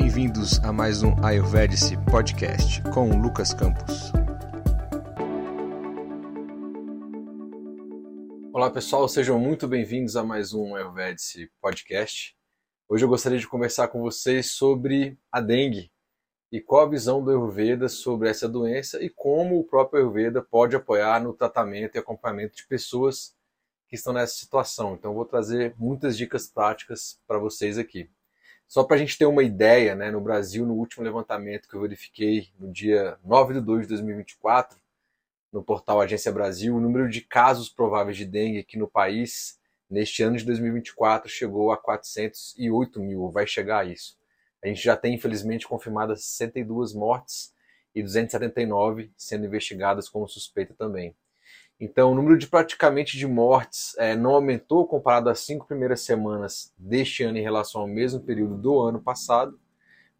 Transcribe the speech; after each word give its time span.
Bem-vindos 0.00 0.60
a 0.60 0.72
mais 0.72 1.02
um 1.02 1.12
Ayurvedic 1.24 1.96
Podcast 2.08 2.80
com 2.94 3.20
Lucas 3.20 3.52
Campos. 3.52 4.12
Olá 8.52 8.70
pessoal, 8.70 9.08
sejam 9.08 9.40
muito 9.40 9.66
bem-vindos 9.66 10.14
a 10.14 10.22
mais 10.22 10.54
um 10.54 10.76
Ayurvedic 10.76 11.50
Podcast. 11.60 12.36
Hoje 12.88 13.04
eu 13.04 13.08
gostaria 13.08 13.40
de 13.40 13.48
conversar 13.48 13.88
com 13.88 14.00
vocês 14.00 14.52
sobre 14.52 15.18
a 15.32 15.40
dengue 15.40 15.90
e 16.52 16.60
qual 16.60 16.86
a 16.86 16.88
visão 16.88 17.20
do 17.20 17.30
Ayurveda 17.30 17.88
sobre 17.88 18.30
essa 18.30 18.48
doença 18.48 19.02
e 19.02 19.10
como 19.10 19.58
o 19.58 19.64
próprio 19.64 20.02
Ayurveda 20.02 20.40
pode 20.40 20.76
apoiar 20.76 21.20
no 21.20 21.34
tratamento 21.34 21.96
e 21.96 21.98
acompanhamento 21.98 22.54
de 22.54 22.68
pessoas 22.68 23.34
que 23.88 23.96
estão 23.96 24.12
nessa 24.12 24.36
situação. 24.36 24.94
Então, 24.94 25.12
vou 25.12 25.24
trazer 25.24 25.74
muitas 25.76 26.16
dicas 26.16 26.46
práticas 26.46 27.20
para 27.26 27.40
vocês 27.40 27.76
aqui. 27.76 28.08
Só 28.68 28.84
para 28.84 28.96
a 28.96 28.98
gente 28.98 29.16
ter 29.16 29.24
uma 29.24 29.42
ideia, 29.42 29.94
né, 29.94 30.10
no 30.10 30.20
Brasil, 30.20 30.66
no 30.66 30.74
último 30.74 31.02
levantamento 31.02 31.66
que 31.66 31.74
eu 31.74 31.80
verifiquei 31.80 32.50
no 32.60 32.70
dia 32.70 33.18
9 33.24 33.54
de 33.54 33.60
2 33.62 33.82
de 33.82 33.88
2024, 33.88 34.78
no 35.50 35.64
portal 35.64 36.02
Agência 36.02 36.30
Brasil, 36.30 36.76
o 36.76 36.80
número 36.80 37.08
de 37.08 37.22
casos 37.22 37.70
prováveis 37.70 38.18
de 38.18 38.26
dengue 38.26 38.58
aqui 38.58 38.76
no 38.76 38.86
país, 38.86 39.58
neste 39.88 40.22
ano 40.22 40.36
de 40.36 40.44
2024, 40.44 41.30
chegou 41.30 41.72
a 41.72 41.78
408 41.78 43.00
mil, 43.00 43.30
vai 43.30 43.46
chegar 43.46 43.78
a 43.78 43.84
isso. 43.86 44.18
A 44.62 44.66
gente 44.68 44.82
já 44.82 44.94
tem, 44.94 45.14
infelizmente, 45.14 45.66
confirmadas 45.66 46.26
62 46.26 46.92
mortes 46.92 47.54
e 47.94 48.02
279 48.02 49.10
sendo 49.16 49.46
investigadas 49.46 50.10
como 50.10 50.28
suspeita 50.28 50.74
também. 50.74 51.16
Então, 51.80 52.10
o 52.10 52.14
número 52.14 52.36
de 52.36 52.48
praticamente 52.48 53.16
de 53.16 53.26
mortes 53.26 53.96
é, 53.98 54.16
não 54.16 54.32
aumentou 54.32 54.84
comparado 54.86 55.30
às 55.30 55.38
cinco 55.40 55.64
primeiras 55.64 56.00
semanas 56.00 56.72
deste 56.76 57.22
ano 57.22 57.38
em 57.38 57.42
relação 57.42 57.80
ao 57.80 57.86
mesmo 57.86 58.20
período 58.20 58.56
do 58.56 58.80
ano 58.80 59.00
passado, 59.00 59.58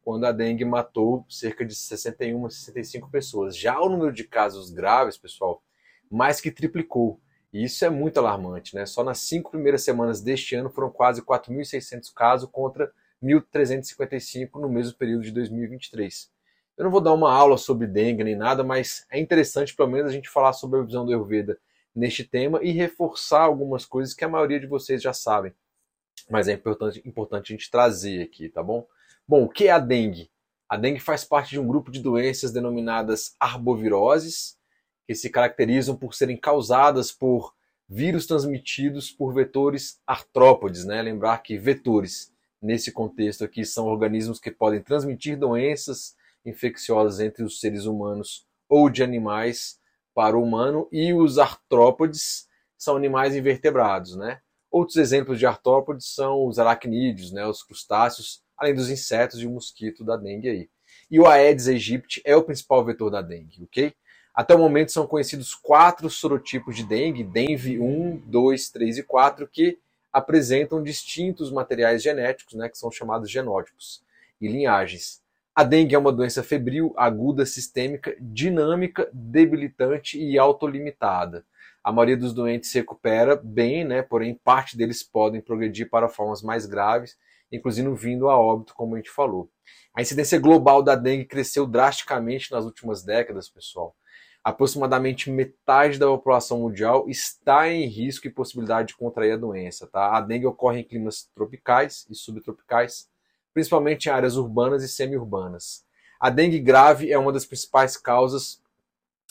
quando 0.04 0.24
a 0.24 0.32
dengue 0.32 0.64
matou 0.64 1.26
cerca 1.28 1.66
de 1.66 1.74
61 1.74 2.46
a 2.46 2.50
65 2.50 3.10
pessoas. 3.10 3.56
Já 3.56 3.78
o 3.80 3.88
número 3.88 4.12
de 4.12 4.22
casos 4.22 4.70
graves, 4.70 5.18
pessoal, 5.18 5.60
mais 6.08 6.40
que 6.40 6.52
triplicou. 6.52 7.20
E 7.52 7.64
isso 7.64 7.84
é 7.84 7.90
muito 7.90 8.18
alarmante, 8.18 8.76
né? 8.76 8.86
Só 8.86 9.02
nas 9.02 9.18
cinco 9.18 9.50
primeiras 9.50 9.82
semanas 9.82 10.20
deste 10.20 10.54
ano 10.54 10.70
foram 10.70 10.90
quase 10.90 11.22
4.600 11.22 12.12
casos 12.14 12.48
contra 12.52 12.92
1.355 13.22 14.60
no 14.60 14.68
mesmo 14.68 14.96
período 14.96 15.24
de 15.24 15.32
2023. 15.32 16.30
Eu 16.78 16.84
não 16.84 16.92
vou 16.92 17.00
dar 17.00 17.12
uma 17.12 17.32
aula 17.32 17.58
sobre 17.58 17.88
dengue 17.88 18.22
nem 18.22 18.36
nada, 18.36 18.62
mas 18.62 19.04
é 19.10 19.18
interessante 19.18 19.74
pelo 19.74 19.90
menos 19.90 20.08
a 20.08 20.14
gente 20.14 20.28
falar 20.28 20.52
sobre 20.52 20.78
a 20.78 20.82
visão 20.84 21.04
do 21.04 21.10
Ayurveda 21.10 21.58
neste 21.92 22.22
tema 22.22 22.60
e 22.62 22.70
reforçar 22.70 23.40
algumas 23.40 23.84
coisas 23.84 24.14
que 24.14 24.24
a 24.24 24.28
maioria 24.28 24.60
de 24.60 24.66
vocês 24.68 25.02
já 25.02 25.12
sabem. 25.12 25.52
Mas 26.30 26.46
é 26.46 26.52
importante, 26.52 27.02
importante 27.04 27.52
a 27.52 27.56
gente 27.56 27.68
trazer 27.68 28.22
aqui, 28.22 28.48
tá 28.48 28.62
bom? 28.62 28.86
Bom, 29.26 29.42
o 29.42 29.48
que 29.48 29.66
é 29.66 29.72
a 29.72 29.80
dengue? 29.80 30.30
A 30.68 30.76
dengue 30.76 31.00
faz 31.00 31.24
parte 31.24 31.50
de 31.50 31.58
um 31.58 31.66
grupo 31.66 31.90
de 31.90 32.00
doenças 32.00 32.52
denominadas 32.52 33.34
arboviroses, 33.40 34.56
que 35.04 35.16
se 35.16 35.30
caracterizam 35.30 35.96
por 35.96 36.14
serem 36.14 36.36
causadas 36.36 37.10
por 37.10 37.54
vírus 37.88 38.24
transmitidos 38.24 39.10
por 39.10 39.34
vetores 39.34 40.00
artrópodes, 40.06 40.84
né? 40.84 41.02
Lembrar 41.02 41.38
que 41.38 41.58
vetores, 41.58 42.32
nesse 42.62 42.92
contexto 42.92 43.42
aqui, 43.42 43.64
são 43.64 43.86
organismos 43.86 44.38
que 44.38 44.52
podem 44.52 44.80
transmitir 44.80 45.36
doenças 45.36 46.14
infecciosas 46.48 47.20
entre 47.20 47.44
os 47.44 47.60
seres 47.60 47.84
humanos 47.84 48.46
ou 48.68 48.90
de 48.90 49.02
animais 49.02 49.78
para 50.14 50.36
o 50.36 50.42
humano, 50.42 50.88
e 50.90 51.14
os 51.14 51.38
artrópodes 51.38 52.48
são 52.76 52.96
animais 52.96 53.36
invertebrados, 53.36 54.16
né? 54.16 54.40
Outros 54.70 54.96
exemplos 54.96 55.38
de 55.38 55.46
artrópodes 55.46 56.14
são 56.14 56.46
os 56.46 56.58
aracnídeos, 56.58 57.32
né, 57.32 57.46
os 57.46 57.62
crustáceos, 57.62 58.42
além 58.56 58.74
dos 58.74 58.90
insetos 58.90 59.40
e 59.40 59.46
o 59.46 59.50
mosquito 59.50 60.04
da 60.04 60.16
dengue 60.16 60.48
aí. 60.48 60.70
E 61.10 61.18
o 61.18 61.26
Aedes 61.26 61.68
aegypti 61.68 62.20
é 62.24 62.36
o 62.36 62.42
principal 62.42 62.84
vetor 62.84 63.10
da 63.10 63.22
dengue, 63.22 63.64
ok? 63.64 63.94
Até 64.34 64.54
o 64.54 64.58
momento 64.58 64.92
são 64.92 65.06
conhecidos 65.06 65.54
quatro 65.54 66.08
sorotipos 66.10 66.76
de 66.76 66.84
dengue, 66.84 67.24
dengue 67.24 67.80
1, 67.80 68.22
2, 68.26 68.70
3 68.70 68.98
e 68.98 69.02
4, 69.02 69.48
que 69.48 69.78
apresentam 70.12 70.82
distintos 70.82 71.50
materiais 71.50 72.02
genéticos, 72.02 72.54
né, 72.54 72.68
que 72.68 72.78
são 72.78 72.90
chamados 72.90 73.30
genótipos, 73.30 74.02
e 74.40 74.48
linhagens. 74.48 75.22
A 75.58 75.64
dengue 75.64 75.92
é 75.92 75.98
uma 75.98 76.12
doença 76.12 76.40
febril, 76.40 76.94
aguda, 76.96 77.44
sistêmica, 77.44 78.16
dinâmica, 78.20 79.10
debilitante 79.12 80.16
e 80.16 80.38
autolimitada. 80.38 81.44
A 81.82 81.90
maioria 81.90 82.16
dos 82.16 82.32
doentes 82.32 82.70
se 82.70 82.78
recupera 82.78 83.34
bem, 83.34 83.84
né? 83.84 84.00
porém 84.00 84.36
parte 84.36 84.76
deles 84.76 85.02
podem 85.02 85.40
progredir 85.40 85.90
para 85.90 86.08
formas 86.08 86.42
mais 86.42 86.64
graves, 86.64 87.16
inclusive 87.50 87.92
vindo 87.96 88.28
a 88.28 88.38
óbito, 88.38 88.72
como 88.72 88.94
a 88.94 88.98
gente 88.98 89.10
falou. 89.10 89.50
A 89.92 90.00
incidência 90.00 90.38
global 90.38 90.80
da 90.80 90.94
dengue 90.94 91.24
cresceu 91.24 91.66
drasticamente 91.66 92.52
nas 92.52 92.64
últimas 92.64 93.02
décadas, 93.02 93.48
pessoal. 93.48 93.96
Aproximadamente 94.44 95.28
metade 95.28 95.98
da 95.98 96.06
população 96.06 96.60
mundial 96.60 97.08
está 97.08 97.68
em 97.68 97.84
risco 97.84 98.28
e 98.28 98.30
possibilidade 98.30 98.88
de 98.90 98.96
contrair 98.96 99.32
a 99.32 99.36
doença. 99.36 99.88
Tá? 99.88 100.16
A 100.16 100.20
dengue 100.20 100.46
ocorre 100.46 100.78
em 100.78 100.84
climas 100.84 101.28
tropicais 101.34 102.06
e 102.08 102.14
subtropicais, 102.14 103.08
principalmente 103.52 104.06
em 104.06 104.12
áreas 104.12 104.36
urbanas 104.36 104.82
e 104.82 104.88
semi-urbanas. 104.88 105.84
A 106.20 106.30
dengue 106.30 106.58
grave 106.58 107.12
é 107.12 107.18
uma 107.18 107.32
das 107.32 107.46
principais 107.46 107.96
causas 107.96 108.60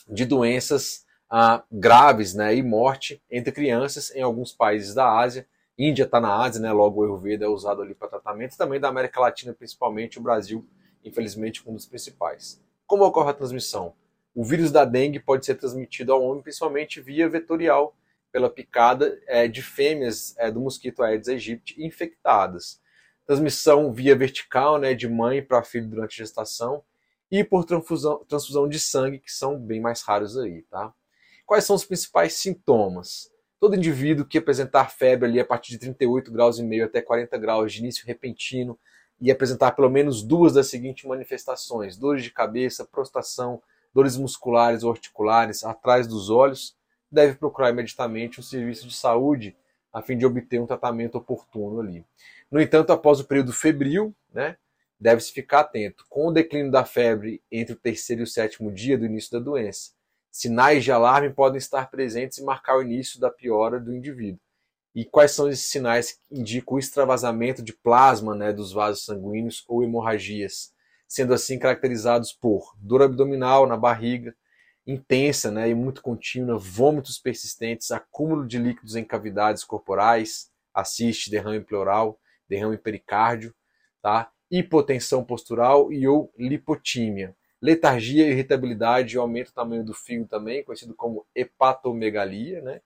de 0.08 0.24
doenças 0.24 1.06
ah, 1.30 1.62
graves 1.70 2.34
né, 2.34 2.54
e 2.54 2.62
morte 2.62 3.22
entre 3.30 3.52
crianças 3.52 4.14
em 4.14 4.22
alguns 4.22 4.52
países 4.52 4.94
da 4.94 5.18
Ásia. 5.18 5.46
Índia 5.78 6.04
está 6.04 6.20
na 6.20 6.34
Ásia, 6.34 6.60
né, 6.60 6.72
logo 6.72 7.00
o 7.00 7.04
Ayurveda 7.04 7.44
é 7.44 7.48
usado 7.48 7.82
ali 7.82 7.94
para 7.94 8.08
tratamento, 8.08 8.56
também 8.56 8.80
da 8.80 8.88
América 8.88 9.20
Latina, 9.20 9.52
principalmente 9.52 10.18
o 10.18 10.22
Brasil, 10.22 10.66
infelizmente, 11.04 11.62
um 11.68 11.74
dos 11.74 11.86
principais. 11.86 12.60
Como 12.86 13.04
ocorre 13.04 13.30
a 13.30 13.34
transmissão? 13.34 13.92
O 14.34 14.42
vírus 14.42 14.72
da 14.72 14.84
dengue 14.84 15.20
pode 15.20 15.44
ser 15.44 15.56
transmitido 15.56 16.12
ao 16.12 16.22
homem 16.22 16.42
principalmente 16.42 17.00
via 17.00 17.28
vetorial, 17.28 17.94
pela 18.30 18.50
picada 18.50 19.18
é, 19.26 19.48
de 19.48 19.62
fêmeas 19.62 20.34
é, 20.38 20.50
do 20.50 20.60
mosquito 20.60 21.02
Aedes 21.02 21.28
aegypti 21.28 21.82
infectadas 21.82 22.80
transmissão 23.28 23.92
via 23.92 24.16
vertical, 24.16 24.78
né, 24.78 24.94
de 24.94 25.06
mãe 25.06 25.42
para 25.42 25.62
filho 25.62 25.86
durante 25.86 26.14
a 26.14 26.24
gestação, 26.24 26.82
e 27.30 27.44
por 27.44 27.62
transfusão, 27.62 28.24
transfusão 28.26 28.66
de 28.66 28.80
sangue, 28.80 29.18
que 29.18 29.30
são 29.30 29.58
bem 29.60 29.82
mais 29.82 30.00
raros 30.00 30.38
aí, 30.38 30.62
tá? 30.62 30.94
Quais 31.44 31.64
são 31.64 31.76
os 31.76 31.84
principais 31.84 32.32
sintomas? 32.32 33.30
Todo 33.60 33.76
indivíduo 33.76 34.24
que 34.24 34.38
apresentar 34.38 34.90
febre 34.90 35.28
ali 35.28 35.38
a 35.38 35.44
partir 35.44 35.72
de 35.72 35.78
38 35.78 36.32
graus 36.32 36.58
e 36.58 36.62
meio 36.62 36.86
até 36.86 37.02
40 37.02 37.36
graus 37.36 37.70
de 37.70 37.80
início 37.80 38.06
repentino 38.06 38.78
e 39.20 39.30
apresentar 39.30 39.72
pelo 39.72 39.90
menos 39.90 40.22
duas 40.22 40.54
das 40.54 40.68
seguintes 40.68 41.04
manifestações: 41.04 41.98
dores 41.98 42.24
de 42.24 42.30
cabeça, 42.30 42.86
prostração, 42.86 43.60
dores 43.92 44.16
musculares 44.16 44.82
ou 44.84 44.90
articulares 44.90 45.64
atrás 45.64 46.06
dos 46.06 46.30
olhos, 46.30 46.74
deve 47.12 47.34
procurar 47.34 47.70
imediatamente 47.70 48.40
um 48.40 48.42
serviço 48.42 48.88
de 48.88 48.94
saúde 48.94 49.54
a 49.92 50.02
fim 50.02 50.16
de 50.16 50.24
obter 50.24 50.60
um 50.60 50.66
tratamento 50.66 51.16
oportuno 51.16 51.80
ali. 51.80 52.04
No 52.50 52.60
entanto, 52.60 52.92
após 52.92 53.20
o 53.20 53.24
período 53.24 53.52
febril, 53.52 54.14
né, 54.32 54.56
deve-se 54.98 55.32
ficar 55.32 55.60
atento. 55.60 56.04
Com 56.08 56.28
o 56.28 56.32
declínio 56.32 56.70
da 56.70 56.84
febre 56.84 57.42
entre 57.50 57.74
o 57.74 57.78
terceiro 57.78 58.22
e 58.22 58.24
o 58.24 58.26
sétimo 58.26 58.72
dia 58.72 58.96
do 58.96 59.04
início 59.04 59.32
da 59.32 59.38
doença, 59.38 59.92
sinais 60.30 60.82
de 60.82 60.90
alarme 60.90 61.32
podem 61.32 61.58
estar 61.58 61.90
presentes 61.90 62.38
e 62.38 62.44
marcar 62.44 62.76
o 62.76 62.82
início 62.82 63.20
da 63.20 63.30
piora 63.30 63.78
do 63.78 63.94
indivíduo. 63.94 64.40
E 64.94 65.04
quais 65.04 65.32
são 65.32 65.48
esses 65.48 65.66
sinais 65.66 66.12
que 66.12 66.20
indicam 66.30 66.74
o 66.74 66.78
extravasamento 66.78 67.62
de 67.62 67.72
plasma 67.72 68.34
né, 68.34 68.52
dos 68.52 68.72
vasos 68.72 69.04
sanguíneos 69.04 69.64
ou 69.68 69.84
hemorragias, 69.84 70.72
sendo 71.06 71.34
assim 71.34 71.58
caracterizados 71.58 72.32
por 72.32 72.74
dor 72.78 73.02
abdominal 73.02 73.66
na 73.66 73.76
barriga, 73.76 74.34
intensa 74.86 75.50
né, 75.50 75.68
e 75.68 75.74
muito 75.74 76.02
contínua, 76.02 76.58
vômitos 76.58 77.18
persistentes, 77.18 77.90
acúmulo 77.90 78.46
de 78.46 78.58
líquidos 78.58 78.96
em 78.96 79.04
cavidades 79.04 79.62
corporais, 79.62 80.50
assiste 80.74 81.30
derrame 81.30 81.60
pleural, 81.60 82.18
derrame 82.48 82.78
pericárdio, 82.78 83.54
tá? 84.02 84.30
hipotensão 84.50 85.24
postural 85.24 85.92
e 85.92 86.06
ou 86.08 86.32
lipotímia. 86.38 87.36
Letargia, 87.60 88.28
irritabilidade 88.28 89.16
e 89.16 89.18
aumento 89.18 89.48
do 89.48 89.54
tamanho 89.54 89.84
do 89.84 89.92
fígado 89.92 90.28
também, 90.28 90.64
conhecido 90.64 90.94
como 90.94 91.26
hepatomegalia, 91.34 92.62
né? 92.62 92.80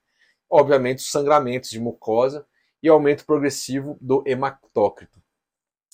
Obviamente, 0.51 0.99
os 0.99 1.11
sangramentos 1.11 1.71
de 1.71 1.79
mucosa 1.79 2.47
e 2.83 2.89
aumento 2.89 3.25
progressivo 3.25 3.97
do 4.01 4.25
hematócrito. 4.27 5.23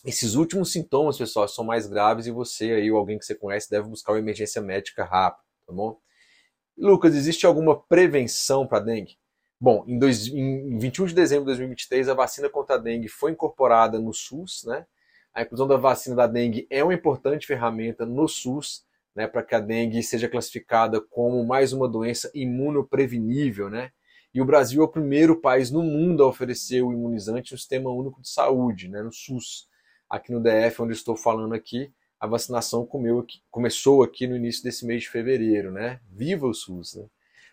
Esses 0.05 0.35
últimos 0.35 0.73
sintomas, 0.73 1.19
pessoal, 1.19 1.49
são 1.49 1.65
mais 1.65 1.87
graves 1.87 2.27
e 2.27 2.31
você 2.31 2.73
aí, 2.73 2.91
ou 2.91 2.99
alguém 2.99 3.19
que 3.19 3.25
você 3.25 3.35
conhece, 3.35 3.69
deve 3.69 3.89
buscar 3.89 4.13
uma 4.13 4.21
emergência 4.21 4.63
médica 4.63 5.05
rápida 5.05 5.49
tá 5.69 5.75
bom? 5.75 6.01
Lucas, 6.77 7.15
existe 7.15 7.45
alguma 7.45 7.79
prevenção 7.79 8.67
para 8.67 8.81
dengue? 8.81 9.19
Bom, 9.61 9.85
em, 9.89 9.99
dois, 9.99 10.29
em 10.29 10.79
21 10.79 11.07
de 11.07 11.15
dezembro 11.15 11.45
de 11.45 11.49
2023, 11.49 12.09
a 12.09 12.15
vacina 12.15 12.49
contra 12.49 12.77
a 12.77 12.79
dengue 12.79 13.09
foi 13.09 13.33
incorporada 13.33 13.99
no 13.99 14.15
SUS, 14.15 14.63
né? 14.65 14.87
A 15.35 15.43
inclusão 15.43 15.67
da 15.67 15.77
vacina 15.77 16.15
da 16.15 16.27
dengue 16.29 16.67
é 16.71 16.83
uma 16.83 16.95
importante 16.95 17.47
ferramenta 17.47 18.07
no 18.07 18.29
SUS, 18.29 18.85
né, 19.15 19.27
para 19.27 19.43
que 19.43 19.55
a 19.55 19.61
dengue 19.61 20.01
seja 20.03 20.29
classificada 20.29 21.01
como 21.01 21.45
mais 21.45 21.73
uma 21.73 21.89
doença 21.89 22.31
imunoprevenível, 22.33 23.69
né? 23.69 23.91
E 24.33 24.41
o 24.41 24.45
Brasil 24.45 24.81
é 24.81 24.85
o 24.85 24.89
primeiro 24.89 25.41
país 25.41 25.71
no 25.73 25.83
mundo 25.83 26.23
a 26.23 26.29
oferecer 26.29 26.83
o 26.83 26.93
imunizante 26.93 27.51
no 27.53 27.59
Sistema 27.59 27.91
Único 27.91 28.23
de 28.23 28.29
Saúde, 28.29 28.89
né, 28.89 29.03
no 29.03 29.13
SUS. 29.13 29.67
Aqui 30.09 30.31
no 30.31 30.41
DF, 30.41 30.83
onde 30.83 30.93
estou 30.93 31.17
falando 31.17 31.53
aqui, 31.55 31.93
a 32.21 32.27
vacinação 32.29 32.87
comeu, 32.87 33.27
começou 33.51 34.05
aqui 34.05 34.27
no 34.29 34.37
início 34.37 34.63
desse 34.63 34.87
mês 34.87 35.03
de 35.03 35.09
fevereiro, 35.09 35.73
né? 35.73 36.01
Viva 36.09 36.47
o 36.47 36.55
SUS, 36.55 36.95
né? 36.95 37.07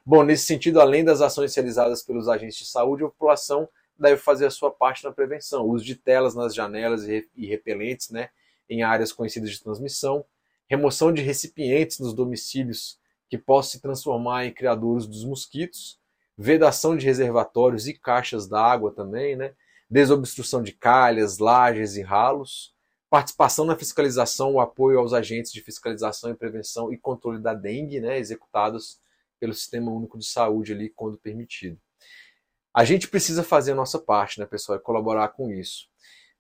Bom, 0.06 0.24
nesse 0.24 0.46
sentido, 0.46 0.80
além 0.80 1.04
das 1.04 1.20
ações 1.20 1.56
realizadas 1.56 2.04
pelos 2.04 2.30
agentes 2.30 2.60
de 2.60 2.66
saúde, 2.66 3.04
a 3.04 3.08
população 3.08 3.68
deve 3.98 4.18
fazer 4.18 4.46
a 4.46 4.52
sua 4.52 4.70
parte 4.70 5.04
na 5.04 5.12
prevenção. 5.12 5.66
Uso 5.66 5.84
de 5.84 5.96
telas 5.96 6.36
nas 6.36 6.54
janelas 6.54 7.08
e 7.08 7.46
repelentes, 7.48 8.12
né? 8.12 8.30
Em 8.70 8.84
áreas 8.84 9.12
conhecidas 9.12 9.50
de 9.50 9.64
transmissão. 9.64 10.24
Remoção 10.68 11.12
de 11.12 11.22
recipientes 11.22 12.00
nos 12.00 12.14
domicílios 12.14 13.00
que 13.28 13.38
possam 13.38 13.72
se 13.72 13.82
transformar 13.82 14.46
em 14.46 14.54
criadouros 14.54 15.08
dos 15.08 15.26
mosquitos. 15.26 16.00
Vedação 16.38 16.96
de 16.96 17.06
reservatórios 17.06 17.88
e 17.88 17.94
caixas 17.94 18.48
d'água 18.48 18.92
também, 18.92 19.36
né? 19.36 19.54
Desobstrução 19.90 20.62
de 20.62 20.72
calhas, 20.72 21.40
lajes 21.40 21.96
e 21.96 22.02
ralos 22.04 22.76
participação 23.10 23.64
na 23.64 23.78
fiscalização, 23.78 24.56
o 24.56 24.60
apoio 24.60 25.00
aos 25.00 25.14
agentes 25.14 25.54
de 25.54 25.62
fiscalização 25.62 26.32
e 26.32 26.36
prevenção 26.36 26.92
e 26.92 26.98
controle 26.98 27.40
da 27.40 27.54
dengue, 27.54 28.02
né, 28.02 28.20
executados 28.20 29.00
pelo 29.46 29.54
Sistema 29.54 29.92
Único 29.92 30.18
de 30.18 30.26
Saúde 30.26 30.74
ali 30.74 30.90
quando 30.90 31.20
permitido. 31.20 31.80
A 32.74 32.84
gente 32.84 33.08
precisa 33.08 33.44
fazer 33.44 33.74
a 33.74 33.76
nossa 33.76 34.00
parte, 34.00 34.40
né, 34.40 34.46
pessoal, 34.46 34.78
e 34.78 34.82
colaborar 34.82 35.30
com 35.30 35.52
isso. 35.52 35.88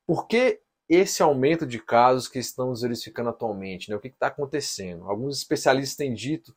Por 0.07 0.27
que 0.27 0.59
esse 0.89 1.21
aumento 1.21 1.65
de 1.65 1.79
casos 1.79 2.27
que 2.27 2.39
estamos 2.39 2.81
verificando 2.81 3.29
atualmente? 3.29 3.89
Né? 3.89 3.95
O 3.95 3.99
que 3.99 4.07
está 4.07 4.27
acontecendo? 4.27 5.07
Alguns 5.09 5.37
especialistas 5.37 5.95
têm 5.95 6.13
dito 6.13 6.55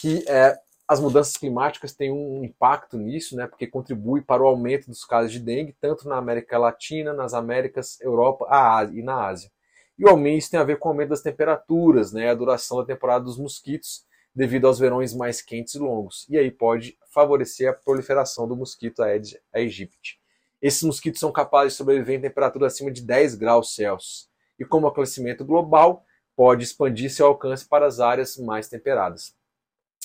que 0.00 0.24
é, 0.28 0.56
as 0.86 1.00
mudanças 1.00 1.36
climáticas 1.36 1.92
têm 1.92 2.12
um 2.12 2.44
impacto 2.44 2.96
nisso, 2.96 3.36
né, 3.36 3.46
porque 3.46 3.66
contribui 3.66 4.22
para 4.22 4.42
o 4.42 4.46
aumento 4.46 4.86
dos 4.86 5.04
casos 5.04 5.32
de 5.32 5.40
dengue, 5.40 5.76
tanto 5.80 6.08
na 6.08 6.16
América 6.16 6.58
Latina, 6.58 7.12
nas 7.12 7.34
Américas, 7.34 8.00
Europa 8.00 8.46
Ásia, 8.48 8.98
e 8.98 9.02
na 9.02 9.26
Ásia. 9.26 9.50
E 9.98 10.04
o 10.04 10.08
aumento 10.08 10.48
tem 10.48 10.60
a 10.60 10.64
ver 10.64 10.78
com 10.78 10.88
o 10.88 10.92
aumento 10.92 11.10
das 11.10 11.22
temperaturas, 11.22 12.12
né, 12.12 12.30
a 12.30 12.34
duração 12.34 12.78
da 12.78 12.86
temporada 12.86 13.24
dos 13.24 13.36
mosquitos, 13.36 14.06
devido 14.34 14.66
aos 14.66 14.78
verões 14.78 15.14
mais 15.14 15.42
quentes 15.42 15.74
e 15.74 15.78
longos. 15.78 16.26
E 16.28 16.38
aí 16.38 16.50
pode 16.50 16.96
favorecer 17.12 17.68
a 17.68 17.72
proliferação 17.72 18.46
do 18.46 18.56
mosquito 18.56 19.02
Aedes 19.02 19.36
aegypti. 19.52 20.20
Esses 20.60 20.82
mosquitos 20.82 21.20
são 21.20 21.32
capazes 21.32 21.72
de 21.72 21.78
sobreviver 21.78 22.18
em 22.18 22.22
temperatura 22.22 22.66
acima 22.66 22.90
de 22.90 23.02
10 23.02 23.36
graus 23.36 23.74
Celsius. 23.74 24.28
E 24.58 24.64
como 24.64 24.86
o 24.86 24.90
aquecimento 24.90 25.44
global 25.44 26.04
pode 26.36 26.64
expandir 26.64 27.10
seu 27.10 27.26
alcance 27.26 27.66
para 27.66 27.86
as 27.86 28.00
áreas 28.00 28.36
mais 28.36 28.68
temperadas. 28.68 29.34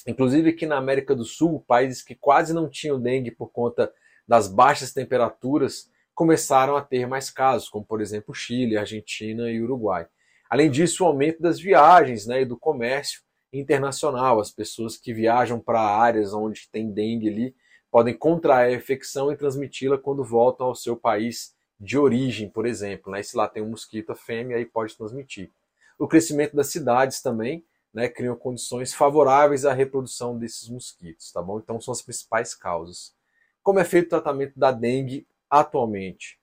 Inclusive 0.05 0.49
aqui 0.49 0.65
na 0.65 0.77
América 0.77 1.15
do 1.15 1.23
Sul, 1.23 1.63
países 1.67 2.01
que 2.01 2.15
quase 2.15 2.53
não 2.53 2.69
tinham 2.69 2.99
dengue 2.99 3.31
por 3.31 3.51
conta 3.51 3.91
das 4.27 4.47
baixas 4.47 4.91
temperaturas 4.91 5.89
começaram 6.13 6.75
a 6.75 6.81
ter 6.81 7.07
mais 7.07 7.29
casos, 7.29 7.69
como 7.69 7.85
por 7.85 8.01
exemplo 8.01 8.33
Chile, 8.33 8.77
Argentina 8.77 9.49
e 9.49 9.61
Uruguai. 9.61 10.07
Além 10.49 10.69
disso, 10.69 11.03
o 11.03 11.07
aumento 11.07 11.41
das 11.41 11.59
viagens 11.59 12.27
né, 12.27 12.41
e 12.41 12.45
do 12.45 12.57
comércio 12.57 13.21
internacional. 13.53 14.39
As 14.39 14.51
pessoas 14.51 14.97
que 14.97 15.13
viajam 15.13 15.59
para 15.59 15.79
áreas 15.79 16.33
onde 16.33 16.67
tem 16.69 16.91
dengue 16.91 17.29
ali 17.29 17.55
podem 17.91 18.17
contrair 18.17 18.73
a 18.73 18.77
infecção 18.77 19.31
e 19.31 19.37
transmiti-la 19.37 19.97
quando 19.97 20.23
voltam 20.23 20.67
ao 20.67 20.75
seu 20.75 20.97
país 20.97 21.55
de 21.79 21.97
origem, 21.97 22.49
por 22.49 22.65
exemplo. 22.65 23.11
Né? 23.11 23.21
Se 23.21 23.37
lá 23.37 23.47
tem 23.47 23.61
um 23.61 23.69
mosquito 23.69 24.11
a 24.11 24.15
fêmea, 24.15 24.57
aí 24.57 24.65
pode 24.65 24.97
transmitir. 24.97 25.51
O 25.99 26.07
crescimento 26.07 26.55
das 26.55 26.67
cidades 26.67 27.21
também 27.21 27.63
né, 27.93 28.09
criam 28.09 28.35
condições 28.35 28.93
favoráveis 28.93 29.65
à 29.65 29.73
reprodução 29.73 30.37
desses 30.37 30.67
mosquitos, 30.67 31.31
tá 31.31 31.41
bom? 31.41 31.59
Então 31.59 31.79
são 31.79 31.91
as 31.91 32.01
principais 32.01 32.55
causas. 32.55 33.13
Como 33.61 33.79
é 33.79 33.83
feito 33.83 34.07
o 34.07 34.09
tratamento 34.09 34.59
da 34.59 34.71
dengue 34.71 35.27
atualmente. 35.47 36.39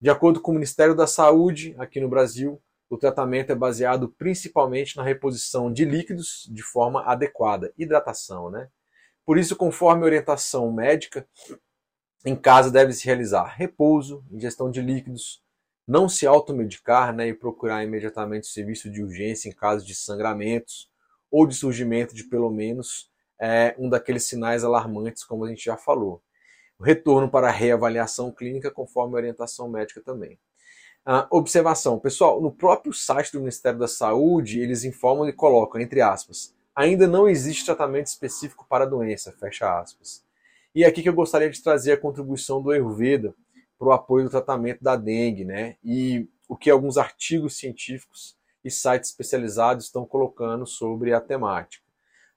De 0.00 0.08
acordo 0.08 0.40
com 0.40 0.50
o 0.50 0.54
Ministério 0.54 0.94
da 0.94 1.06
Saúde, 1.06 1.74
aqui 1.78 2.00
no 2.00 2.08
Brasil, 2.08 2.60
o 2.88 2.98
tratamento 2.98 3.50
é 3.50 3.54
baseado 3.54 4.08
principalmente 4.08 4.96
na 4.96 5.02
reposição 5.02 5.72
de 5.72 5.84
líquidos 5.84 6.48
de 6.50 6.62
forma 6.62 7.02
adequada, 7.04 7.72
hidratação, 7.76 8.50
né? 8.50 8.68
Por 9.24 9.38
isso, 9.38 9.56
conforme 9.56 10.04
orientação 10.04 10.70
médica, 10.72 11.26
em 12.24 12.36
casa 12.36 12.70
deve-se 12.70 13.06
realizar 13.06 13.54
repouso, 13.56 14.24
ingestão 14.30 14.70
de 14.70 14.80
líquidos, 14.82 15.42
não 15.86 16.08
se 16.08 16.26
automedicar 16.26 17.14
né, 17.14 17.28
e 17.28 17.34
procurar 17.34 17.84
imediatamente 17.84 18.46
serviço 18.46 18.90
de 18.90 19.02
urgência 19.02 19.48
em 19.48 19.52
caso 19.52 19.84
de 19.84 19.94
sangramentos 19.94 20.90
ou 21.30 21.46
de 21.46 21.54
surgimento 21.54 22.14
de 22.14 22.24
pelo 22.24 22.50
menos 22.50 23.10
é, 23.40 23.74
um 23.78 23.88
daqueles 23.88 24.24
sinais 24.24 24.64
alarmantes, 24.64 25.24
como 25.24 25.44
a 25.44 25.48
gente 25.48 25.64
já 25.64 25.76
falou 25.76 26.22
o 26.78 26.84
retorno 26.84 27.30
para 27.30 27.50
reavaliação 27.50 28.32
clínica 28.32 28.70
conforme 28.70 29.14
a 29.14 29.16
orientação 29.16 29.68
médica 29.68 30.00
também. 30.02 30.38
Ah, 31.06 31.26
observação, 31.30 31.98
pessoal, 31.98 32.40
no 32.40 32.50
próprio 32.50 32.90
site 32.90 33.32
do 33.32 33.40
Ministério 33.40 33.78
da 33.78 33.86
Saúde, 33.86 34.60
eles 34.60 34.84
informam 34.84 35.28
e 35.28 35.34
colocam, 35.34 35.78
entre 35.78 36.00
aspas, 36.00 36.54
ainda 36.74 37.06
não 37.06 37.28
existe 37.28 37.66
tratamento 37.66 38.06
específico 38.06 38.66
para 38.66 38.84
a 38.84 38.86
doença, 38.86 39.30
fecha 39.32 39.78
aspas. 39.78 40.24
E 40.74 40.82
é 40.82 40.86
aqui 40.86 41.02
que 41.02 41.08
eu 41.08 41.14
gostaria 41.14 41.50
de 41.50 41.62
trazer 41.62 41.92
a 41.92 41.96
contribuição 42.00 42.62
do 42.62 42.70
Ayurveda 42.70 43.34
para 43.78 43.88
o 43.88 43.92
apoio 43.92 44.24
do 44.24 44.30
tratamento 44.30 44.82
da 44.82 44.96
dengue, 44.96 45.44
né? 45.44 45.76
E 45.84 46.26
o 46.48 46.56
que 46.56 46.70
alguns 46.70 46.96
artigos 46.96 47.58
científicos 47.58 48.34
e 48.64 48.70
sites 48.70 49.10
especializados 49.10 49.84
estão 49.84 50.06
colocando 50.06 50.66
sobre 50.66 51.12
a 51.12 51.20
temática. 51.20 51.84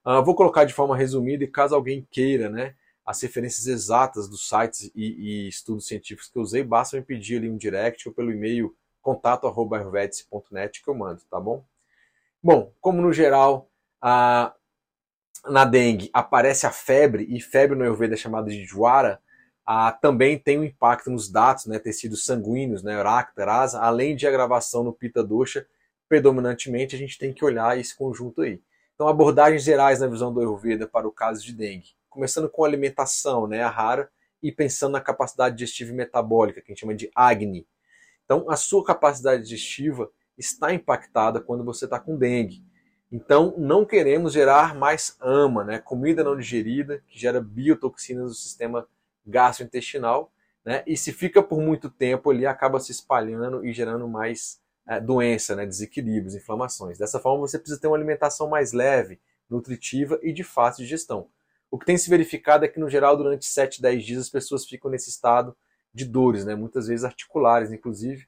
Ah, 0.04 0.20
vou 0.20 0.34
colocar 0.34 0.64
de 0.64 0.74
forma 0.74 0.94
resumida 0.94 1.42
e 1.42 1.48
caso 1.48 1.74
alguém 1.74 2.06
queira, 2.10 2.50
né, 2.50 2.74
as 3.08 3.22
referências 3.22 3.66
exatas 3.66 4.28
dos 4.28 4.46
sites 4.46 4.90
e, 4.94 5.46
e, 5.46 5.48
estudos 5.48 5.86
científicos 5.86 6.28
que 6.28 6.38
eu 6.38 6.42
usei, 6.42 6.62
basta 6.62 6.94
me 6.94 7.02
pedir 7.02 7.38
ali 7.38 7.48
um 7.48 7.56
direct 7.56 8.06
ou 8.06 8.14
pelo 8.14 8.30
e-mail 8.30 8.76
contato.ayurvedic.net 9.00 10.82
que 10.82 10.90
eu 10.90 10.94
mando, 10.94 11.22
tá 11.30 11.40
bom? 11.40 11.64
Bom, 12.42 12.70
como 12.82 13.00
no 13.00 13.10
geral 13.10 13.70
a, 13.98 14.52
na 15.46 15.64
dengue 15.64 16.10
aparece 16.12 16.66
a 16.66 16.70
febre, 16.70 17.26
e 17.30 17.40
febre 17.40 17.78
no 17.78 17.82
Ayurveda 17.82 18.12
é 18.12 18.18
chamada 18.18 18.50
de 18.50 18.62
Jwara, 18.66 19.22
a, 19.64 19.90
também 19.90 20.38
tem 20.38 20.58
um 20.58 20.64
impacto 20.64 21.10
nos 21.10 21.30
dados, 21.30 21.64
né, 21.64 21.78
tecidos 21.78 22.26
sanguíneos, 22.26 22.82
né, 22.82 23.00
Rakta, 23.00 23.42
Rasa, 23.42 23.80
além 23.80 24.16
de 24.16 24.26
agravação 24.26 24.84
no 24.84 24.92
Pitta 24.92 25.24
Dosha, 25.24 25.66
predominantemente 26.10 26.94
a 26.94 26.98
gente 26.98 27.16
tem 27.16 27.32
que 27.32 27.42
olhar 27.42 27.78
esse 27.78 27.96
conjunto 27.96 28.42
aí. 28.42 28.60
Então, 28.94 29.08
abordagens 29.08 29.62
gerais 29.62 29.98
na 29.98 30.08
visão 30.08 30.30
do 30.30 30.40
Ayurveda 30.40 30.86
para 30.86 31.08
o 31.08 31.12
caso 31.12 31.42
de 31.42 31.54
dengue 31.54 31.96
começando 32.18 32.48
com 32.48 32.64
alimentação, 32.64 33.46
né, 33.46 33.62
a 33.62 33.70
rara, 33.70 34.10
e 34.42 34.50
pensando 34.50 34.90
na 34.90 35.00
capacidade 35.00 35.54
digestiva 35.54 35.92
e 35.92 35.94
metabólica, 35.94 36.60
que 36.60 36.72
a 36.72 36.74
gente 36.74 36.80
chama 36.80 36.94
de 36.94 37.08
Agni. 37.14 37.64
Então, 38.24 38.50
a 38.50 38.56
sua 38.56 38.84
capacidade 38.84 39.44
digestiva 39.44 40.10
está 40.36 40.74
impactada 40.74 41.40
quando 41.40 41.62
você 41.62 41.84
está 41.84 42.00
com 42.00 42.16
dengue. 42.16 42.64
Então, 43.12 43.54
não 43.56 43.84
queremos 43.84 44.32
gerar 44.32 44.74
mais 44.74 45.16
AMA, 45.20 45.62
né, 45.62 45.78
comida 45.78 46.24
não 46.24 46.36
digerida, 46.36 47.04
que 47.06 47.16
gera 47.16 47.40
biotoxinas 47.40 48.24
no 48.24 48.34
sistema 48.34 48.88
gastrointestinal, 49.24 50.32
né, 50.64 50.82
e 50.88 50.96
se 50.96 51.12
fica 51.12 51.40
por 51.40 51.60
muito 51.60 51.88
tempo 51.88 52.32
ali, 52.32 52.46
acaba 52.46 52.80
se 52.80 52.90
espalhando 52.90 53.64
e 53.64 53.72
gerando 53.72 54.08
mais 54.08 54.60
é, 54.88 55.00
doença, 55.00 55.54
né, 55.54 55.64
desequilíbrios, 55.64 56.34
inflamações. 56.34 56.98
Dessa 56.98 57.20
forma, 57.20 57.46
você 57.46 57.60
precisa 57.60 57.80
ter 57.80 57.86
uma 57.86 57.96
alimentação 57.96 58.48
mais 58.48 58.72
leve, 58.72 59.20
nutritiva 59.48 60.18
e 60.20 60.32
de 60.32 60.42
fácil 60.42 60.82
digestão. 60.82 61.28
O 61.70 61.78
que 61.78 61.86
tem 61.86 61.98
se 61.98 62.08
verificado 62.08 62.64
é 62.64 62.68
que, 62.68 62.80
no 62.80 62.88
geral, 62.88 63.16
durante 63.16 63.44
7, 63.44 63.82
10 63.82 64.04
dias, 64.04 64.20
as 64.20 64.30
pessoas 64.30 64.64
ficam 64.64 64.90
nesse 64.90 65.10
estado 65.10 65.56
de 65.92 66.04
dores, 66.04 66.44
né? 66.44 66.54
muitas 66.54 66.86
vezes 66.86 67.04
articulares, 67.04 67.72
inclusive. 67.72 68.26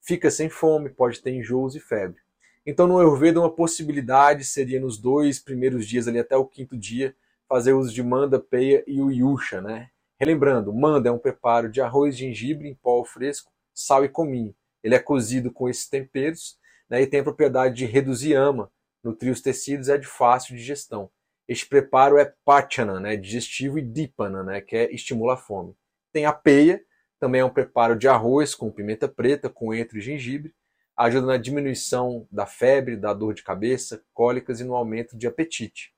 Fica 0.00 0.30
sem 0.30 0.48
fome, 0.48 0.88
pode 0.88 1.20
ter 1.20 1.32
enjoos 1.32 1.74
e 1.74 1.80
febre. 1.80 2.20
Então, 2.64 2.86
no 2.86 2.98
Ayurveda, 2.98 3.40
uma 3.40 3.50
possibilidade 3.50 4.44
seria 4.44 4.80
nos 4.80 4.98
dois 4.98 5.38
primeiros 5.38 5.86
dias, 5.86 6.06
ali 6.06 6.18
até 6.18 6.36
o 6.36 6.46
quinto 6.46 6.76
dia, 6.76 7.14
fazer 7.48 7.72
uso 7.72 7.92
de 7.92 8.02
manda, 8.02 8.38
peia 8.38 8.84
e 8.86 9.00
o 9.00 9.10
yusha, 9.10 9.60
né? 9.60 9.90
Relembrando, 10.18 10.72
manda 10.72 11.08
é 11.08 11.12
um 11.12 11.18
preparo 11.18 11.70
de 11.70 11.80
arroz, 11.80 12.16
gengibre 12.16 12.68
em 12.68 12.74
pó 12.74 13.04
fresco, 13.04 13.52
sal 13.72 14.04
e 14.04 14.08
cominho. 14.08 14.54
Ele 14.82 14.94
é 14.94 14.98
cozido 14.98 15.50
com 15.50 15.68
esses 15.68 15.88
temperos 15.88 16.58
né, 16.90 17.00
e 17.02 17.06
tem 17.06 17.20
a 17.20 17.24
propriedade 17.24 17.74
de 17.74 17.84
reduzir 17.84 18.34
ama, 18.34 18.70
nutrir 19.02 19.32
os 19.32 19.40
tecidos 19.40 19.88
é 19.88 19.96
de 19.96 20.06
fácil 20.06 20.56
digestão. 20.56 21.10
Este 21.48 21.66
preparo 21.66 22.18
é 22.18 22.30
pachana, 22.44 23.00
né, 23.00 23.16
digestivo, 23.16 23.78
e 23.78 23.82
dipana, 23.82 24.42
né, 24.42 24.60
que 24.60 24.76
é 24.76 24.94
estimula 24.94 25.32
a 25.32 25.36
fome. 25.36 25.74
Tem 26.12 26.26
a 26.26 26.32
peia, 26.32 26.84
também 27.18 27.40
é 27.40 27.44
um 27.44 27.50
preparo 27.50 27.96
de 27.96 28.06
arroz 28.06 28.54
com 28.54 28.70
pimenta 28.70 29.08
preta, 29.08 29.48
coentro 29.48 29.96
e 29.96 30.00
gengibre, 30.00 30.54
ajuda 30.96 31.26
na 31.26 31.36
diminuição 31.36 32.26
da 32.30 32.44
febre, 32.44 32.96
da 32.96 33.14
dor 33.14 33.32
de 33.32 33.42
cabeça, 33.42 34.02
cólicas 34.12 34.60
e 34.60 34.64
no 34.64 34.74
aumento 34.74 35.16
de 35.16 35.26
apetite. 35.26 35.94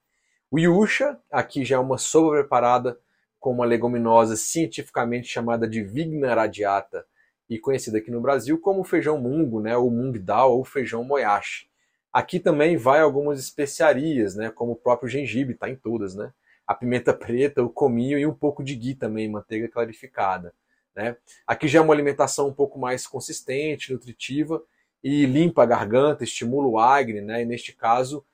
O 0.49 0.59
yusha, 0.59 1.19
aqui 1.31 1.65
já 1.65 1.77
é 1.77 1.79
uma 1.79 1.97
sopa 1.97 2.31
preparada 2.31 2.97
com 3.39 3.51
uma 3.51 3.65
leguminosa 3.65 4.35
cientificamente 4.35 5.27
chamada 5.27 5.67
de 5.67 5.83
Vigna 5.83 6.35
radiata 6.35 7.05
e 7.49 7.57
conhecida 7.57 7.97
aqui 7.97 8.11
no 8.11 8.21
Brasil 8.21 8.59
como 8.59 8.83
feijão 8.83 9.19
mungo, 9.19 9.59
né, 9.59 9.75
ou 9.75 9.89
mung 9.89 10.13
dal 10.19 10.55
ou 10.55 10.63
feijão 10.63 11.03
moyashi. 11.03 11.70
Aqui 12.13 12.39
também 12.39 12.77
vai 12.77 12.99
algumas 12.99 13.39
especiarias, 13.39 14.35
né, 14.35 14.49
como 14.49 14.73
o 14.73 14.75
próprio 14.75 15.07
gengibre, 15.07 15.53
está 15.53 15.69
em 15.69 15.75
todas, 15.75 16.13
né? 16.15 16.33
A 16.67 16.75
pimenta 16.75 17.13
preta, 17.13 17.63
o 17.63 17.69
cominho 17.69 18.17
e 18.17 18.25
um 18.25 18.33
pouco 18.33 18.63
de 18.63 18.75
ghee 18.75 18.95
também, 18.95 19.29
manteiga 19.29 19.67
clarificada. 19.67 20.53
Né? 20.95 21.15
Aqui 21.47 21.67
já 21.67 21.79
é 21.79 21.81
uma 21.81 21.93
alimentação 21.93 22.49
um 22.49 22.53
pouco 22.53 22.77
mais 22.77 23.07
consistente, 23.07 23.93
nutritiva 23.93 24.61
e 25.03 25.25
limpa 25.25 25.63
a 25.63 25.65
garganta, 25.65 26.23
estimula 26.23 26.67
o 26.67 26.77
acne, 26.77 27.21
né? 27.21 27.41
E 27.41 27.45
neste 27.45 27.73
caso, 27.73 28.25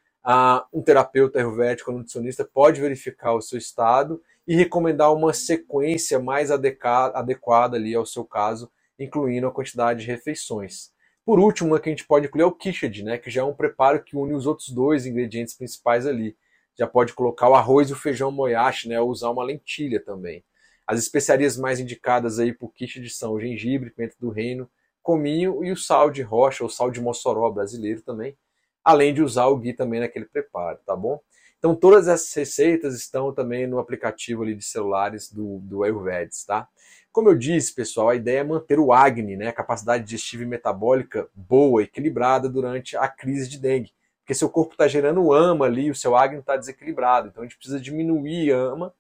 um 0.74 0.82
terapeuta 0.82 1.40
ayurvédico 1.40 1.92
nutricionista 1.92 2.44
pode 2.44 2.82
verificar 2.82 3.34
o 3.34 3.42
seu 3.42 3.58
estado 3.58 4.22
e 4.46 4.56
recomendar 4.56 5.14
uma 5.14 5.34
sequência 5.34 6.20
mais 6.20 6.52
adequada 6.52 7.78
ali 7.78 7.96
ao 7.96 8.06
seu 8.06 8.26
caso, 8.26 8.70
incluindo 9.00 9.48
a 9.48 9.52
quantidade 9.52 10.02
de 10.02 10.08
refeições. 10.08 10.92
Por 11.28 11.42
último, 11.42 11.72
uma 11.72 11.80
que 11.82 11.90
a 11.90 11.92
gente 11.92 12.08
pode 12.08 12.26
incluir 12.26 12.44
é 12.44 12.46
o 12.46 12.54
Kishad, 12.54 13.04
né, 13.04 13.18
que 13.18 13.30
já 13.30 13.42
é 13.42 13.44
um 13.44 13.54
preparo 13.54 14.02
que 14.02 14.16
une 14.16 14.34
os 14.34 14.48
outros 14.48 14.70
dois 14.70 15.06
ingredientes 15.06 15.54
principais 15.54 16.08
ali. 16.08 16.38
Já 16.80 16.88
pode 16.88 17.12
colocar 17.12 17.50
o 17.50 17.54
arroz 17.54 17.90
e 17.90 17.92
o 17.92 17.98
feijão 17.98 18.32
moyashi, 18.32 18.88
né, 18.88 18.98
ou 19.02 19.10
usar 19.10 19.30
uma 19.30 19.44
lentilha 19.44 20.02
também. 20.02 20.42
As 20.88 20.98
especiarias 21.00 21.58
mais 21.58 21.82
indicadas 21.82 22.40
aí 22.40 22.54
para 22.54 22.66
o 22.66 22.70
Kishad 22.70 23.06
são 23.10 23.34
o 23.34 23.42
gengibre, 23.42 23.90
pimenta 23.90 24.16
do 24.18 24.30
reino, 24.30 24.70
cominho 25.04 25.66
e 25.66 25.72
o 25.74 25.76
sal 25.76 26.10
de 26.10 26.22
rocha, 26.22 26.64
ou 26.64 26.70
sal 26.70 26.90
de 26.90 27.02
Mossoró 27.02 27.52
brasileiro 27.52 28.02
também, 28.02 28.38
além 28.82 29.14
de 29.14 29.22
usar 29.22 29.48
o 29.48 29.58
ghee 29.58 29.74
também 29.74 30.00
naquele 30.00 30.24
preparo, 30.24 30.80
tá 30.86 30.96
bom? 30.96 31.20
Então 31.58 31.76
todas 31.76 32.08
essas 32.08 32.34
receitas 32.34 32.96
estão 32.96 33.34
também 33.34 33.66
no 33.68 33.80
aplicativo 33.80 34.44
ali 34.44 34.56
de 34.56 34.64
celulares 34.64 35.32
do, 35.32 35.60
do 35.60 35.84
Ayurveds, 35.84 36.46
tá? 36.46 36.68
Como 37.12 37.30
eu 37.30 37.36
disse, 37.36 37.74
pessoal, 37.74 38.10
a 38.10 38.16
ideia 38.16 38.40
é 38.40 38.44
manter 38.44 38.80
o 38.80 38.94
Agni, 38.94 39.36
né, 39.36 39.48
a 39.48 39.54
capacidade 39.54 40.04
digestiva 40.04 40.44
e 40.44 40.46
metabólica 40.46 41.28
boa, 41.34 41.82
equilibrada 41.82 42.48
durante 42.48 42.96
a 42.96 43.08
crise 43.08 43.50
de 43.50 43.58
dengue. 43.58 43.92
Porque 44.20 44.36
seu 44.36 44.50
corpo 44.50 44.74
está 44.74 44.88
gerando 44.88 45.34
ama 45.34 45.66
ali, 45.66 45.90
o 45.90 45.96
seu 45.96 46.16
Agni 46.16 46.40
está 46.40 46.56
desequilibrado. 46.56 47.30
Então 47.30 47.42
a 47.42 47.46
gente 47.48 47.58
precisa 47.58 47.80
diminuir 47.80 48.52
ama 48.52 48.94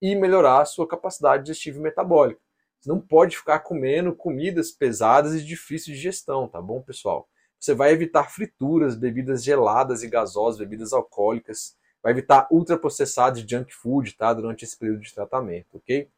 e 0.00 0.14
melhorar 0.14 0.60
a 0.60 0.64
sua 0.66 0.86
capacidade 0.86 1.42
digestiva 1.42 1.78
e 1.78 1.82
metabólica. 1.82 2.40
Você 2.78 2.90
não 2.90 3.00
pode 3.00 3.36
ficar 3.36 3.60
comendo 3.60 4.14
comidas 4.14 4.70
pesadas 4.70 5.34
e 5.34 5.42
difíceis 5.42 5.86
de 5.86 5.94
digestão, 5.94 6.46
tá 6.46 6.60
bom, 6.60 6.82
pessoal? 6.82 7.26
Você 7.58 7.72
vai 7.72 7.92
evitar 7.92 8.30
frituras, 8.30 8.94
bebidas 8.94 9.42
geladas 9.42 10.02
e 10.02 10.08
gasosas, 10.08 10.58
bebidas 10.58 10.92
alcoólicas, 10.92 11.76
vai 12.04 12.12
evitar 12.12 12.46
ultraprocessados 12.50 13.40
e 13.40 13.46
junk 13.48 13.74
food, 13.74 14.14
tá? 14.14 14.34
Durante 14.34 14.64
esse 14.64 14.76
período 14.76 15.00
de 15.00 15.14
tratamento, 15.14 15.78
ok? 15.78 16.08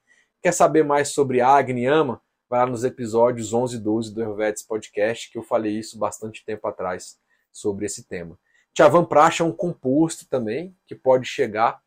Quer 0.43 0.52
saber 0.52 0.85
mais 0.85 1.11
sobre 1.11 1.40
Agni 1.40 1.87
Ama? 1.87 2.21
Vai 2.50 2.61
lá 2.61 2.66
nos 2.66 2.83
episódios 2.83 3.52
11 3.52 3.76
e 3.76 3.78
12 3.78 4.12
do 4.12 4.21
Ayurvedics 4.21 4.64
Podcast, 4.64 5.31
que 5.31 5.38
eu 5.38 5.43
falei 5.45 5.78
isso 5.78 5.97
bastante 5.97 6.45
tempo 6.45 6.66
atrás 6.66 7.19
sobre 7.52 7.87
esse 7.87 8.02
tema. 8.02 8.37
Chavan 8.76 9.05
Prash 9.05 9.40
é 9.40 9.45
um 9.45 9.52
composto 9.52 10.28
também, 10.28 10.76
que 10.87 10.95
pode 10.97 11.26
chegar 11.26 11.81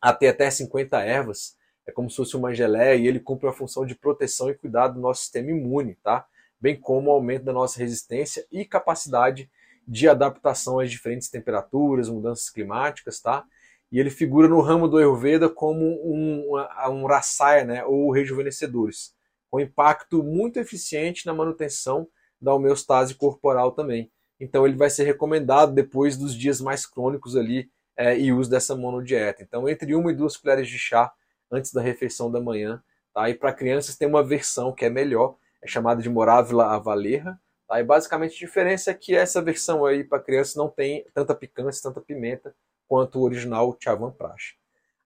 a 0.00 0.12
ter 0.12 0.28
até 0.28 0.50
50 0.50 1.00
ervas. 1.00 1.56
É 1.86 1.90
como 1.90 2.10
se 2.10 2.16
fosse 2.16 2.36
uma 2.36 2.54
geleia 2.54 2.94
e 2.96 3.08
ele 3.08 3.18
cumpre 3.18 3.48
a 3.48 3.52
função 3.52 3.86
de 3.86 3.94
proteção 3.94 4.50
e 4.50 4.54
cuidado 4.54 4.94
do 4.94 5.00
nosso 5.00 5.22
sistema 5.22 5.50
imune, 5.50 5.96
tá? 5.96 6.26
bem 6.62 6.80
como 6.80 7.10
o 7.10 7.12
aumento 7.12 7.42
da 7.42 7.52
nossa 7.52 7.80
resistência 7.80 8.46
e 8.52 8.64
capacidade 8.64 9.50
de 9.86 10.08
adaptação 10.08 10.78
às 10.78 10.90
diferentes 10.90 11.28
temperaturas, 11.28 12.08
mudanças 12.08 12.48
climáticas, 12.50 13.20
tá? 13.20 13.44
E 13.90 13.98
ele 13.98 14.10
figura 14.10 14.48
no 14.48 14.60
ramo 14.60 14.88
do 14.88 14.96
Ayurveda 14.96 15.48
como 15.48 15.84
um, 15.84 16.56
um 16.88 17.06
rasaya, 17.06 17.64
né, 17.64 17.84
ou 17.84 18.10
rejuvenescedores, 18.10 19.14
com 19.50 19.60
impacto 19.60 20.22
muito 20.22 20.58
eficiente 20.58 21.26
na 21.26 21.34
manutenção 21.34 22.08
da 22.40 22.54
homeostase 22.54 23.14
corporal 23.14 23.72
também. 23.72 24.10
Então 24.40 24.66
ele 24.66 24.76
vai 24.76 24.90
ser 24.90 25.04
recomendado 25.04 25.72
depois 25.72 26.16
dos 26.16 26.34
dias 26.34 26.60
mais 26.60 26.86
crônicos 26.86 27.36
ali 27.36 27.70
é, 27.96 28.18
e 28.18 28.32
uso 28.32 28.50
dessa 28.50 28.74
monodieta. 28.74 29.42
Então 29.42 29.68
entre 29.68 29.94
uma 29.94 30.10
e 30.10 30.16
duas 30.16 30.36
colheres 30.36 30.68
de 30.68 30.78
chá 30.78 31.12
antes 31.50 31.72
da 31.72 31.82
refeição 31.82 32.30
da 32.30 32.40
manhã, 32.40 32.82
tá? 33.12 33.28
E 33.28 33.34
para 33.34 33.52
crianças 33.52 33.96
tem 33.96 34.08
uma 34.08 34.22
versão 34.22 34.72
que 34.72 34.84
é 34.84 34.90
melhor, 34.90 35.36
é 35.62 35.68
chamada 35.68 36.02
de 36.02 36.08
Moravla 36.08 36.74
Avalerra. 36.74 37.38
Tá? 37.72 37.80
E 37.80 37.84
basicamente 37.84 38.34
a 38.34 38.46
diferença 38.46 38.90
é 38.90 38.94
que 38.94 39.16
essa 39.16 39.40
versão 39.40 39.86
aí 39.86 40.04
para 40.04 40.20
criança 40.20 40.58
não 40.58 40.68
tem 40.68 41.06
tanta 41.14 41.34
picância, 41.34 41.82
tanta 41.82 42.02
pimenta 42.02 42.54
quanto 42.86 43.18
o 43.18 43.22
original 43.22 43.74
Chavan 43.80 44.10
Prash. 44.10 44.56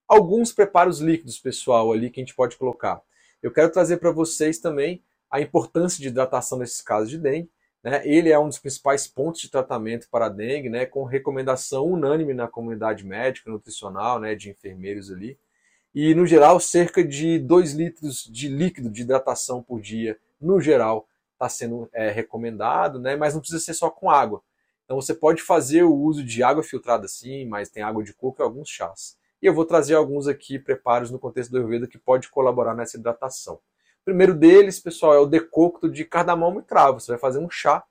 Alguns 0.08 0.52
preparos 0.52 0.99
líquidos, 0.99 1.38
pessoal, 1.38 1.92
ali 1.92 2.11
que 2.11 2.20
a 2.20 2.25
gente 2.25 2.35
pode 2.35 2.56
colocar. 2.56 3.00
Eu 3.40 3.52
quero 3.52 3.70
trazer 3.70 3.99
para 3.99 4.11
vocês 4.11 4.58
também 4.58 5.00
a 5.30 5.40
importância 5.40 6.02
de 6.02 6.08
hidratação 6.08 6.58
nesses 6.58 6.80
casos 6.80 7.08
de 7.08 7.18
dengue. 7.18 7.49
Né? 7.85 8.02
Ele 8.04 8.30
é 8.30 8.38
um 8.38 8.49
dos 8.49 8.58
principais 8.58 9.06
pontos 9.06 9.40
de 9.40 9.49
tratamento 9.49 10.08
para 10.11 10.26
a 10.26 10.28
dengue, 10.28 10.68
né? 10.68 10.87
com 10.87 11.04
recomendação 11.04 11.87
unânime 11.87 12.35
na 12.35 12.49
comunidade 12.49 13.06
médica, 13.06 13.49
nutricional, 13.49 14.18
né? 14.18 14.35
de 14.35 14.50
enfermeiros 14.50 15.12
ali. 15.12 15.38
E, 15.94 16.16
no 16.16 16.26
geral, 16.26 16.58
cerca 16.58 17.04
de 17.04 17.38
2 17.38 17.75
litros 17.75 18.25
de 18.25 18.49
líquido 18.49 18.90
de 18.90 19.02
hidratação 19.02 19.62
por 19.62 19.80
dia 19.80 20.18
no 20.40 20.61
geral, 20.61 21.08
está 21.37 21.49
sendo 21.49 21.88
é, 21.93 22.11
recomendado, 22.11 22.99
né? 22.99 23.14
mas 23.14 23.35
não 23.35 23.40
precisa 23.40 23.62
ser 23.62 23.75
só 23.75 23.90
com 23.90 24.11
água. 24.11 24.43
Então 24.85 25.00
você 25.00 25.14
pode 25.14 25.43
fazer 25.43 25.83
o 25.83 25.95
uso 25.95 26.25
de 26.25 26.43
água 26.43 26.62
filtrada 26.62 27.07
sim, 27.07 27.45
mas 27.47 27.69
tem 27.69 27.83
água 27.83 28.02
de 28.02 28.14
coco 28.14 28.40
e 28.40 28.43
alguns 28.43 28.69
chás. 28.69 29.16
E 29.43 29.47
eu 29.47 29.52
vou 29.52 29.64
trazer 29.64 29.95
alguns 29.95 30.26
aqui 30.26 30.59
preparos 30.59 31.11
no 31.11 31.19
contexto 31.19 31.50
do 31.50 31.59
Ayurveda 31.59 31.87
que 31.87 31.99
pode 31.99 32.28
colaborar 32.31 32.75
nessa 32.75 32.97
hidratação. 32.97 33.55
O 33.55 34.05
primeiro 34.05 34.35
deles, 34.35 34.81
pessoal, 34.81 35.14
é 35.14 35.19
o 35.19 35.26
decocto 35.26 35.90
de 35.90 36.05
cardamomo 36.05 36.61
e 36.61 36.62
cravo. 36.62 37.00
Você 37.00 37.12
vai 37.12 37.19
fazer 37.19 37.40
um 37.40 37.50
chá 37.50 37.85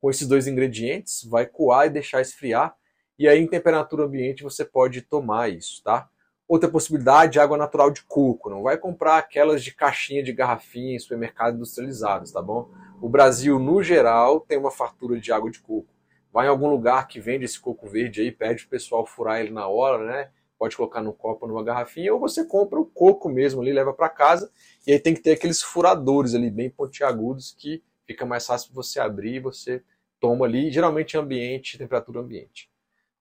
com 0.00 0.10
esses 0.10 0.28
dois 0.28 0.46
ingredientes, 0.46 1.24
vai 1.24 1.46
coar 1.46 1.86
e 1.86 1.90
deixar 1.90 2.20
esfriar, 2.20 2.76
e 3.18 3.28
aí 3.28 3.40
em 3.40 3.46
temperatura 3.46 4.04
ambiente 4.04 4.42
você 4.42 4.64
pode 4.64 5.00
tomar 5.00 5.48
isso, 5.48 5.82
tá? 5.82 6.08
Outra 6.48 6.68
possibilidade, 6.68 7.38
água 7.38 7.56
natural 7.56 7.90
de 7.90 8.02
coco. 8.02 8.50
Não 8.50 8.62
vai 8.62 8.76
comprar 8.76 9.16
aquelas 9.16 9.62
de 9.62 9.72
caixinha 9.72 10.22
de 10.22 10.32
garrafinha 10.32 10.96
em 10.96 10.98
supermercados 10.98 11.56
industrializados, 11.56 12.32
tá 12.32 12.42
bom? 12.42 12.68
O 13.02 13.08
Brasil, 13.08 13.58
no 13.58 13.82
geral, 13.82 14.38
tem 14.38 14.56
uma 14.56 14.70
fartura 14.70 15.18
de 15.18 15.32
água 15.32 15.50
de 15.50 15.58
coco. 15.58 15.92
Vai 16.32 16.46
em 16.46 16.48
algum 16.48 16.70
lugar 16.70 17.08
que 17.08 17.18
vende 17.18 17.44
esse 17.44 17.58
coco 17.58 17.88
verde 17.88 18.20
aí, 18.20 18.30
pede 18.30 18.64
o 18.64 18.68
pessoal 18.68 19.04
furar 19.04 19.40
ele 19.40 19.50
na 19.50 19.66
hora, 19.66 20.06
né? 20.06 20.30
Pode 20.56 20.76
colocar 20.76 21.02
no 21.02 21.12
copo, 21.12 21.48
numa 21.48 21.64
garrafinha, 21.64 22.14
ou 22.14 22.20
você 22.20 22.44
compra 22.44 22.78
o 22.78 22.86
coco 22.86 23.28
mesmo 23.28 23.60
ali, 23.60 23.72
leva 23.72 23.92
para 23.92 24.08
casa, 24.08 24.52
e 24.86 24.92
aí 24.92 25.00
tem 25.00 25.14
que 25.14 25.20
ter 25.20 25.32
aqueles 25.32 25.60
furadores 25.60 26.32
ali, 26.32 26.48
bem 26.48 26.70
pontiagudos, 26.70 27.50
que 27.58 27.82
fica 28.06 28.24
mais 28.24 28.46
fácil 28.46 28.72
você 28.72 29.00
abrir 29.00 29.34
e 29.34 29.40
você 29.40 29.82
toma 30.20 30.46
ali, 30.46 30.70
geralmente 30.70 31.18
ambiente, 31.18 31.76
temperatura 31.76 32.20
ambiente. 32.20 32.70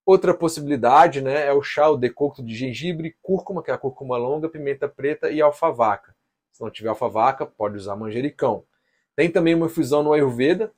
Outra 0.05 0.31
possibilidade 0.31 1.21
né, 1.21 1.47
é 1.47 1.53
o 1.53 1.63
chá, 1.63 1.89
o 1.89 1.97
decocto 1.97 2.45
de 2.45 2.53
gengibre, 2.53 3.17
cúrcuma, 3.19 3.63
que 3.63 3.71
é 3.71 3.73
a 3.73 3.79
cúrcuma 3.79 4.15
longa, 4.15 4.47
pimenta 4.47 4.87
preta 4.87 5.31
e 5.31 5.41
alfavaca. 5.41 6.15
Se 6.51 6.61
não 6.61 6.69
tiver 6.69 6.89
alfavaca, 6.89 7.47
pode 7.47 7.77
usar 7.77 7.95
manjericão. 7.95 8.63
Tem 9.15 9.29
também 9.29 9.55
uma 9.55 9.65
infusão 9.65 10.03
no 10.03 10.13
Ayurveda, 10.13 10.73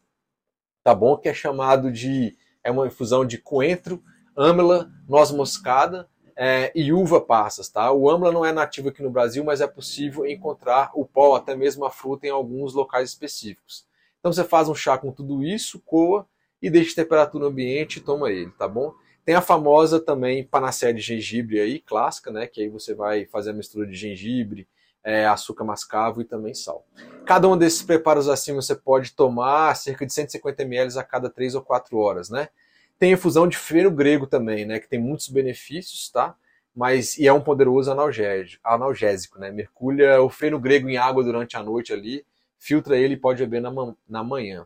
tá 0.83 0.93
bom? 0.93 1.17
Que 1.17 1.29
é 1.29 1.33
chamado 1.33 1.91
de 1.91 2.35
é 2.63 2.71
uma 2.71 2.87
infusão 2.87 3.25
de 3.25 3.37
coentro, 3.37 4.01
âmela, 4.35 4.89
noz 5.07 5.31
moscada 5.31 6.09
é, 6.35 6.71
e 6.73 6.91
uva 6.91 7.21
passas, 7.21 7.69
tá? 7.69 7.91
O 7.91 8.09
âmela 8.09 8.31
não 8.31 8.45
é 8.45 8.51
nativo 8.51 8.89
aqui 8.89 9.03
no 9.03 9.09
Brasil, 9.09 9.43
mas 9.43 9.61
é 9.61 9.67
possível 9.67 10.25
encontrar 10.25 10.91
o 10.93 11.05
pó, 11.05 11.35
até 11.35 11.55
mesmo 11.55 11.85
a 11.85 11.91
fruta, 11.91 12.25
em 12.25 12.29
alguns 12.29 12.73
locais 12.73 13.09
específicos. 13.09 13.85
Então 14.19 14.31
você 14.31 14.43
faz 14.43 14.69
um 14.69 14.75
chá 14.75 14.97
com 14.97 15.11
tudo 15.11 15.43
isso, 15.43 15.79
coa 15.81 16.25
e 16.61 16.69
deixa 16.69 16.95
temperatura 16.95 17.45
ambiente 17.45 17.97
e 17.97 18.01
toma 18.01 18.31
ele, 18.31 18.51
tá 18.51 18.67
bom? 18.67 18.93
Tem 19.25 19.35
a 19.35 19.41
famosa 19.41 19.99
também 19.99 20.43
panaceia 20.43 20.93
de 20.93 21.01
gengibre 21.01 21.59
aí, 21.59 21.79
clássica, 21.79 22.31
né? 22.31 22.47
Que 22.47 22.61
aí 22.61 22.69
você 22.69 22.93
vai 22.93 23.25
fazer 23.25 23.51
a 23.51 23.53
mistura 23.53 23.85
de 23.85 23.95
gengibre, 23.95 24.67
é, 25.03 25.25
açúcar 25.25 25.63
mascavo 25.63 26.21
e 26.21 26.25
também 26.25 26.53
sal. 26.53 26.85
Cada 27.25 27.47
um 27.47 27.57
desses 27.57 27.81
preparos 27.81 28.29
assim 28.29 28.53
você 28.53 28.75
pode 28.75 29.13
tomar 29.13 29.75
cerca 29.75 30.05
de 30.05 30.13
150 30.13 30.63
ml 30.63 30.97
a 30.97 31.03
cada 31.03 31.29
3 31.29 31.55
ou 31.55 31.61
4 31.61 31.97
horas, 31.97 32.29
né? 32.29 32.47
Tem 32.97 33.11
infusão 33.11 33.47
de 33.47 33.57
feno 33.57 33.91
grego 33.91 34.25
também, 34.25 34.65
né? 34.65 34.79
Que 34.79 34.87
tem 34.87 34.99
muitos 34.99 35.27
benefícios, 35.27 36.09
tá? 36.09 36.35
Mas 36.75 37.17
e 37.17 37.27
é 37.27 37.33
um 37.33 37.41
poderoso 37.41 37.91
analgésico, 37.91 38.61
analgésico 38.65 39.39
né? 39.39 39.51
Mergulha 39.51 40.21
o 40.21 40.29
feno 40.29 40.59
grego 40.59 40.89
em 40.89 40.97
água 40.97 41.23
durante 41.23 41.57
a 41.57 41.63
noite 41.63 41.91
ali, 41.91 42.25
filtra 42.57 42.97
ele 42.97 43.15
e 43.15 43.17
pode 43.17 43.45
beber 43.45 43.61
na, 43.61 43.71
na 44.07 44.23
manhã. 44.23 44.65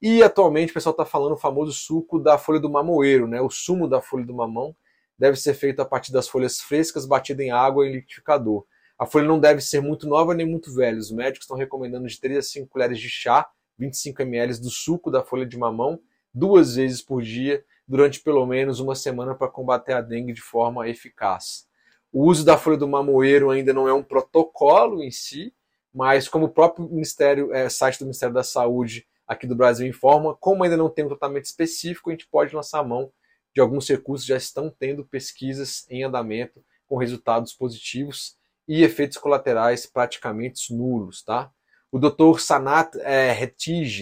E 0.00 0.22
atualmente 0.22 0.70
o 0.70 0.74
pessoal 0.74 0.92
está 0.92 1.04
falando 1.04 1.32
o 1.32 1.38
famoso 1.38 1.72
suco 1.72 2.20
da 2.20 2.38
folha 2.38 2.60
do 2.60 2.70
mamoeiro, 2.70 3.26
né? 3.26 3.40
O 3.40 3.50
sumo 3.50 3.88
da 3.88 4.00
folha 4.00 4.24
do 4.24 4.34
mamão 4.34 4.74
deve 5.18 5.36
ser 5.36 5.54
feito 5.54 5.82
a 5.82 5.84
partir 5.84 6.12
das 6.12 6.28
folhas 6.28 6.60
frescas 6.60 7.04
batidas 7.04 7.44
em 7.44 7.50
água 7.50 7.86
em 7.86 7.92
liquidificador. 7.92 8.64
A 8.98 9.06
folha 9.06 9.28
não 9.28 9.38
deve 9.38 9.60
ser 9.60 9.80
muito 9.80 10.08
nova 10.08 10.34
nem 10.34 10.44
muito 10.44 10.74
velha. 10.74 10.98
Os 10.98 11.12
médicos 11.12 11.44
estão 11.44 11.56
recomendando 11.56 12.08
de 12.08 12.20
3 12.20 12.38
a 12.38 12.42
5 12.42 12.66
colheres 12.66 12.98
de 12.98 13.08
chá, 13.08 13.48
25 13.78 14.22
ml 14.22 14.58
do 14.60 14.70
suco 14.70 15.08
da 15.08 15.22
folha 15.22 15.46
de 15.46 15.56
mamão, 15.56 16.00
duas 16.34 16.74
vezes 16.74 17.00
por 17.00 17.22
dia, 17.22 17.64
durante 17.86 18.20
pelo 18.20 18.44
menos 18.44 18.80
uma 18.80 18.96
semana 18.96 19.36
para 19.36 19.48
combater 19.48 19.92
a 19.92 20.00
dengue 20.00 20.32
de 20.32 20.40
forma 20.40 20.88
eficaz. 20.88 21.68
O 22.12 22.24
uso 22.24 22.44
da 22.44 22.58
folha 22.58 22.76
do 22.76 22.88
mamoeiro 22.88 23.50
ainda 23.50 23.72
não 23.72 23.86
é 23.86 23.92
um 23.92 24.02
protocolo 24.02 25.02
em 25.02 25.12
si, 25.12 25.54
mas 25.94 26.28
como 26.28 26.46
o 26.46 26.50
próprio 26.50 26.88
Ministério, 26.88 27.52
é, 27.52 27.68
site 27.68 28.00
do 28.00 28.04
Ministério 28.04 28.34
da 28.34 28.42
Saúde 28.42 29.06
aqui 29.26 29.46
do 29.46 29.54
Brasil 29.54 29.86
informa, 29.86 30.34
como 30.34 30.64
ainda 30.64 30.76
não 30.76 30.88
tem 30.88 31.04
um 31.04 31.08
tratamento 31.08 31.44
específico, 31.44 32.10
a 32.10 32.12
gente 32.12 32.26
pode 32.26 32.54
lançar 32.54 32.82
mão 32.82 33.12
de 33.54 33.60
alguns 33.60 33.88
recursos, 33.88 34.26
já 34.26 34.36
estão 34.36 34.74
tendo 34.76 35.04
pesquisas 35.04 35.86
em 35.88 36.02
andamento 36.02 36.64
com 36.86 36.96
resultados 36.96 37.52
positivos 37.52 38.37
e 38.68 38.82
efeitos 38.82 39.16
colaterais 39.16 39.86
praticamente 39.86 40.74
nulos, 40.74 41.22
tá? 41.24 41.50
O 41.90 41.98
Dr. 41.98 42.38
Sanat 42.38 42.94
é, 43.00 43.34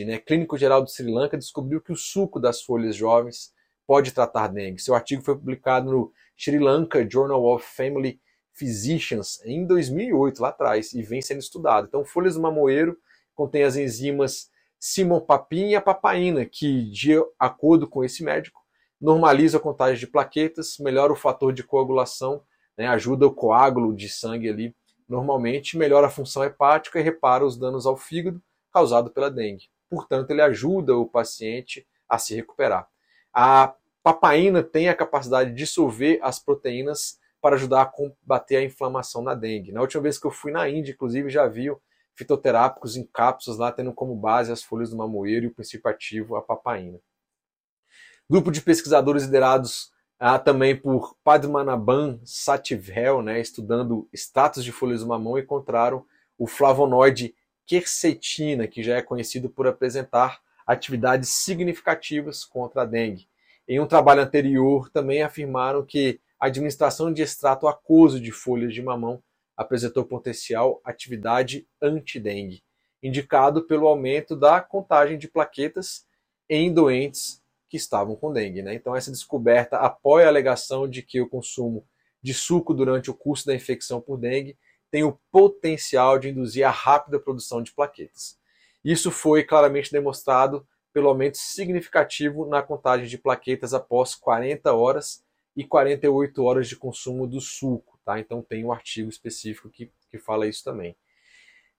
né, 0.05 0.19
clínico 0.19 0.59
geral 0.59 0.83
do 0.83 0.91
Sri 0.91 1.09
Lanka, 1.09 1.39
descobriu 1.39 1.81
que 1.81 1.93
o 1.93 1.97
suco 1.97 2.41
das 2.41 2.61
folhas 2.61 2.97
jovens 2.97 3.55
pode 3.87 4.11
tratar 4.11 4.49
dengue. 4.49 4.83
Seu 4.83 4.97
artigo 4.97 5.23
foi 5.23 5.37
publicado 5.37 5.93
no 5.93 6.13
Sri 6.37 6.59
Lanka 6.59 7.09
Journal 7.09 7.45
of 7.45 7.65
Family 7.65 8.21
Physicians 8.53 9.41
em 9.45 9.65
2008, 9.65 10.43
lá 10.43 10.49
atrás, 10.49 10.93
e 10.93 11.03
vem 11.03 11.23
sendo 11.23 11.39
estudado. 11.39 11.87
Então, 11.87 12.05
folhas 12.05 12.35
do 12.35 12.41
mamoeiro 12.41 12.99
contêm 13.37 13.63
as 13.63 13.77
enzimas 13.77 14.51
simopapina 14.81 15.71
e 15.71 15.77
a 15.77 15.81
papaina, 15.81 16.45
que, 16.45 16.91
de 16.91 17.13
acordo 17.39 17.89
com 17.89 18.03
esse 18.03 18.25
médico, 18.25 18.61
normaliza 19.01 19.59
a 19.59 19.61
contagem 19.61 19.99
de 19.99 20.07
plaquetas, 20.07 20.77
melhora 20.81 21.13
o 21.13 21.17
fator 21.17 21.53
de 21.53 21.63
coagulação, 21.63 22.43
né, 22.77 22.87
ajuda 22.89 23.27
o 23.27 23.35
coágulo 23.35 23.95
de 23.95 24.09
sangue 24.09 24.49
ali 24.49 24.75
normalmente, 25.09 25.79
melhora 25.79 26.09
a 26.09 26.11
função 26.11 26.45
hepática 26.45 26.99
e 26.99 27.03
repara 27.03 27.45
os 27.45 27.57
danos 27.57 27.87
ao 27.87 27.97
fígado 27.97 28.43
causados 28.73 29.13
pela 29.13 29.31
dengue. 29.31 29.69
Portanto, 29.89 30.31
ele 30.31 30.43
ajuda 30.43 30.97
o 30.97 31.07
paciente 31.07 31.87
a 32.09 32.19
se 32.19 32.35
recuperar. 32.35 32.89
A 33.33 33.75
papaina 34.03 34.63
tem 34.63 34.89
a 34.89 34.95
capacidade 34.95 35.51
de 35.51 35.57
dissolver 35.57 36.19
as 36.23 36.39
proteínas 36.39 37.19
para 37.41 37.55
ajudar 37.55 37.83
a 37.83 37.87
combater 37.87 38.57
a 38.57 38.65
inflamação 38.65 39.23
na 39.23 39.35
dengue. 39.35 39.73
Na 39.73 39.81
última 39.81 40.03
vez 40.03 40.19
que 40.19 40.27
eu 40.27 40.31
fui 40.31 40.51
na 40.51 40.69
Índia, 40.69 40.93
inclusive, 40.93 41.31
já 41.31 41.47
vi 41.47 41.71
fitoterápicos 42.15 42.97
em 42.97 43.05
cápsulas 43.05 43.59
lá 43.59 43.71
tendo 43.71 43.93
como 43.93 44.17
base 44.17 44.51
as 44.51 44.63
folhas 44.63 44.91
do 44.91 44.97
mamoeiro 44.97 45.45
e 45.45 45.49
o 45.49 45.55
princípio 45.55 45.91
ativo 45.91 46.35
a 46.35 46.43
papaina. 46.43 46.99
Grupo 48.29 48.51
de 48.51 48.61
pesquisadores 48.61 49.25
liderados 49.25 49.93
ah, 50.19 50.39
também 50.39 50.75
por 50.75 51.15
Padmanabhan 51.23 52.19
Sativell, 52.25 53.23
né, 53.23 53.41
estudando 53.41 54.09
status 54.13 54.65
de 54.65 54.73
folhas 54.73 55.01
do 55.01 55.07
mamão, 55.07 55.39
encontraram 55.39 56.05
o 56.39 56.47
flavonoide 56.47 57.35
quercetina, 57.67 58.67
que 58.67 58.83
já 58.83 58.97
é 58.97 59.03
conhecido 59.03 59.51
por 59.51 59.67
apresentar 59.67 60.41
atividades 60.67 61.31
significativas 61.31 62.45
contra 62.45 62.83
a 62.83 62.85
dengue. 62.85 63.29
Em 63.69 63.81
um 63.81 63.87
trabalho 63.87 64.23
anterior, 64.23 64.89
também 64.91 65.23
afirmaram 65.23 65.85
que 65.85 66.21
a 66.39 66.47
administração 66.47 67.13
de 67.13 67.23
extrato 67.23 67.67
aquoso 67.67 68.21
de 68.21 68.31
folhas 68.31 68.73
de 68.73 68.83
mamão 68.83 69.23
apresentou 69.57 70.05
potencial 70.05 70.81
atividade 70.85 71.67
anti-dengue, 71.81 72.63
indicado 73.03 73.67
pelo 73.67 73.87
aumento 73.87 74.37
da 74.37 74.61
contagem 74.61 75.19
de 75.19 75.29
plaquetas 75.29 76.07
em 76.49 76.73
doentes 76.73 77.43
que 77.69 77.77
estavam 77.77 78.17
com 78.17 78.33
dengue. 78.33 78.63
Né? 78.63 78.75
Então, 78.75 78.95
essa 78.95 79.11
descoberta 79.11 79.77
apoia 79.79 80.27
a 80.27 80.29
alegação 80.29 80.89
de 80.89 81.03
que 81.03 81.21
o 81.21 81.29
consumo 81.29 81.87
de 82.23 82.35
suco 82.35 82.75
durante 82.75 83.11
o 83.11 83.15
curso 83.15 83.47
da 83.47 83.55
infecção 83.55 84.01
por 84.01 84.17
dengue 84.17 84.57
tem 84.91 85.05
o 85.05 85.19
potencial 85.31 86.19
de 86.19 86.29
induzir 86.29 86.67
a 86.67 86.71
rápida 86.71 87.19
produção 87.19 87.63
de 87.63 87.73
plaquetas. 87.73 88.39
Isso 88.85 89.11
foi 89.11 89.43
claramente 89.43 89.91
demonstrado 89.91 90.67
pelo 90.93 91.09
aumento 91.09 91.37
significativo 91.37 92.47
na 92.47 92.63
contagem 92.63 93.07
de 93.07 93.19
plaquetas 93.19 93.75
após 93.75 94.15
40 94.15 94.73
horas 94.73 95.23
e 95.55 95.65
48 95.65 96.43
horas 96.43 96.69
de 96.69 96.77
consumo 96.77 97.27
do 97.27 97.41
suco. 97.41 97.99
Tá? 98.05 98.19
Então 98.21 98.41
tem 98.43 98.65
um 98.65 98.73
artigo 98.73 99.11
específico 99.11 99.69
que, 99.69 99.91
que 100.09 100.19
fala 100.19 100.47
isso 100.47 100.65
também. 100.65 100.97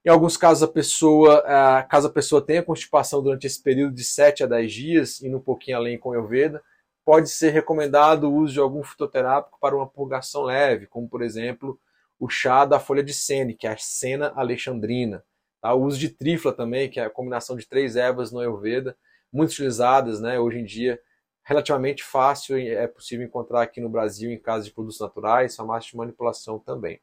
Em 0.08 0.10
alguns 0.10 0.38
casos, 0.38 0.64
a 0.64 0.72
pessoa, 0.72 1.44
caso 1.90 2.08
a 2.08 2.10
pessoa 2.10 2.42
tenha 2.42 2.64
constipação 2.64 3.22
durante 3.22 3.46
esse 3.46 3.62
período 3.62 3.94
de 3.94 4.06
7 4.06 4.42
a 4.46 4.48
10 4.48 4.72
dias, 4.72 5.22
indo 5.22 5.36
um 5.36 5.42
pouquinho 5.42 5.76
além 5.76 6.00
com 6.00 6.14
Ayurveda, 6.14 6.64
pode 7.04 7.28
ser 7.30 7.50
recomendado 7.50 8.24
o 8.24 8.34
uso 8.34 8.54
de 8.54 8.60
algum 8.62 8.82
fitoterápico 8.84 9.60
para 9.60 9.76
uma 9.76 9.86
purgação 9.86 10.44
leve, 10.44 10.88
como 10.88 11.10
por 11.10 11.22
exemplo 11.22 11.78
o 12.18 12.30
chá 12.30 12.64
da 12.64 12.80
folha 12.80 13.04
de 13.04 13.14
sene, 13.14 13.54
que 13.54 13.68
é 13.68 13.72
a 13.72 13.78
Sena 13.78 14.32
alexandrina. 14.34 15.26
Tá? 15.62 15.74
O 15.74 15.84
uso 15.84 16.00
de 16.00 16.08
trifla 16.08 16.54
também, 16.54 16.90
que 16.90 17.02
é 17.02 17.04
a 17.04 17.10
combinação 17.10 17.58
de 17.58 17.68
três 17.68 17.98
ervas 17.98 18.32
no 18.32 18.40
Ayurveda, 18.40 18.96
muito 19.30 19.50
utilizadas 19.50 20.22
né, 20.22 20.40
hoje 20.40 20.60
em 20.60 20.64
dia, 20.64 21.02
relativamente 21.44 22.02
fácil, 22.02 22.58
é 22.58 22.88
possível 22.88 23.26
encontrar 23.26 23.62
aqui 23.62 23.82
no 23.82 23.90
Brasil 23.90 24.32
em 24.32 24.40
casas 24.40 24.68
de 24.68 24.72
produtos 24.72 25.02
naturais, 25.02 25.54
farmácias 25.54 25.92
de 25.92 25.98
manipulação 25.98 26.60
também 26.60 27.02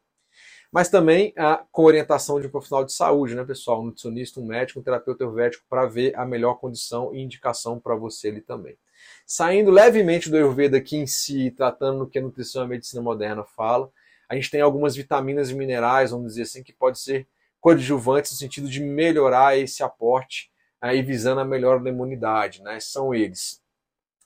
mas 0.71 0.89
também 0.89 1.33
a, 1.37 1.63
com 1.71 1.83
orientação 1.83 2.39
de 2.39 2.47
um 2.47 2.49
profissional 2.49 2.83
de 2.83 2.93
saúde, 2.93 3.35
né, 3.35 3.43
pessoal? 3.43 3.81
Um 3.81 3.85
nutricionista, 3.85 4.39
um 4.39 4.45
médico, 4.45 4.79
um 4.79 4.83
terapeuta 4.83 5.23
ayurvédico, 5.23 5.63
para 5.69 5.85
ver 5.85 6.17
a 6.17 6.25
melhor 6.25 6.55
condição 6.55 7.13
e 7.13 7.21
indicação 7.21 7.79
para 7.79 7.95
você 7.95 8.29
ali 8.29 8.41
também. 8.41 8.77
Saindo 9.25 9.71
levemente 9.71 10.29
do 10.29 10.35
Ayurveda 10.35 10.77
aqui 10.77 10.97
em 10.97 11.07
si, 11.07 11.51
tratando 11.51 11.99
no 11.99 12.07
que 12.07 12.19
a 12.19 12.21
nutrição 12.21 12.63
e 12.63 12.65
a 12.65 12.69
medicina 12.69 13.01
moderna 13.01 13.43
fala, 13.43 13.91
a 14.27 14.35
gente 14.35 14.49
tem 14.49 14.61
algumas 14.61 14.95
vitaminas 14.95 15.49
e 15.49 15.55
minerais, 15.55 16.11
vamos 16.11 16.27
dizer 16.27 16.43
assim, 16.43 16.63
que 16.63 16.73
pode 16.73 16.99
ser 16.99 17.27
coadjuvantes 17.59 18.31
no 18.31 18.37
sentido 18.37 18.69
de 18.69 18.81
melhorar 18.81 19.57
esse 19.57 19.83
aporte 19.83 20.51
aí 20.79 21.01
visando 21.01 21.41
a 21.41 21.45
melhora 21.45 21.79
da 21.79 21.89
imunidade. 21.89 22.61
Né? 22.61 22.79
São 22.79 23.13
eles 23.13 23.61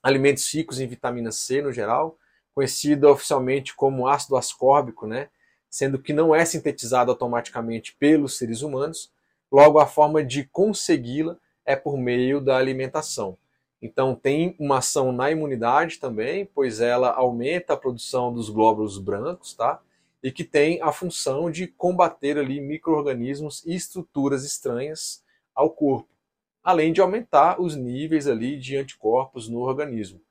alimentos 0.04 0.54
ricos 0.54 0.80
em 0.80 0.88
vitamina 0.88 1.32
C 1.32 1.62
no 1.62 1.72
geral, 1.72 2.18
conhecido 2.54 3.08
oficialmente 3.10 3.76
como 3.76 4.08
ácido 4.08 4.36
ascórbico, 4.36 5.08
né? 5.08 5.30
Sendo 5.70 6.00
que 6.00 6.14
não 6.14 6.34
é 6.34 6.44
sintetizado 6.44 7.12
automaticamente 7.12 7.96
pelos 7.96 8.38
seres 8.38 8.62
humanos, 8.62 9.12
logo 9.52 9.80
a 9.80 9.86
forma 9.86 10.24
de 10.24 10.46
consegui-la 10.46 11.38
é 11.66 11.76
por 11.76 11.98
meio 11.98 12.42
da 12.42 12.58
alimentação. 12.58 13.38
Então 13.82 14.14
tem 14.14 14.56
uma 14.60 14.80
ação 14.80 15.12
na 15.12 15.32
imunidade 15.32 16.00
também, 16.00 16.46
pois 16.46 16.82
ela 16.82 17.12
aumenta 17.12 17.74
a 17.74 17.78
produção 17.78 18.34
dos 18.34 18.50
glóbulos 18.50 18.98
brancos, 18.98 19.54
tá? 19.54 19.80
E 20.22 20.32
que 20.32 20.44
tem 20.44 20.82
a 20.82 20.92
função 20.92 21.50
de 21.50 21.68
combater 21.68 22.38
ali 22.38 22.60
microorganismos 22.60 23.64
e 23.66 23.74
estruturas 23.74 24.44
estranhas 24.44 25.24
ao 25.56 25.70
corpo, 25.70 26.10
além 26.62 26.92
de 26.92 27.00
aumentar 27.00 27.62
os 27.62 27.76
níveis 27.76 28.28
ali 28.28 28.60
de 28.60 28.76
anticorpos 28.76 29.48
no 29.48 29.60
organismo. 29.60 30.22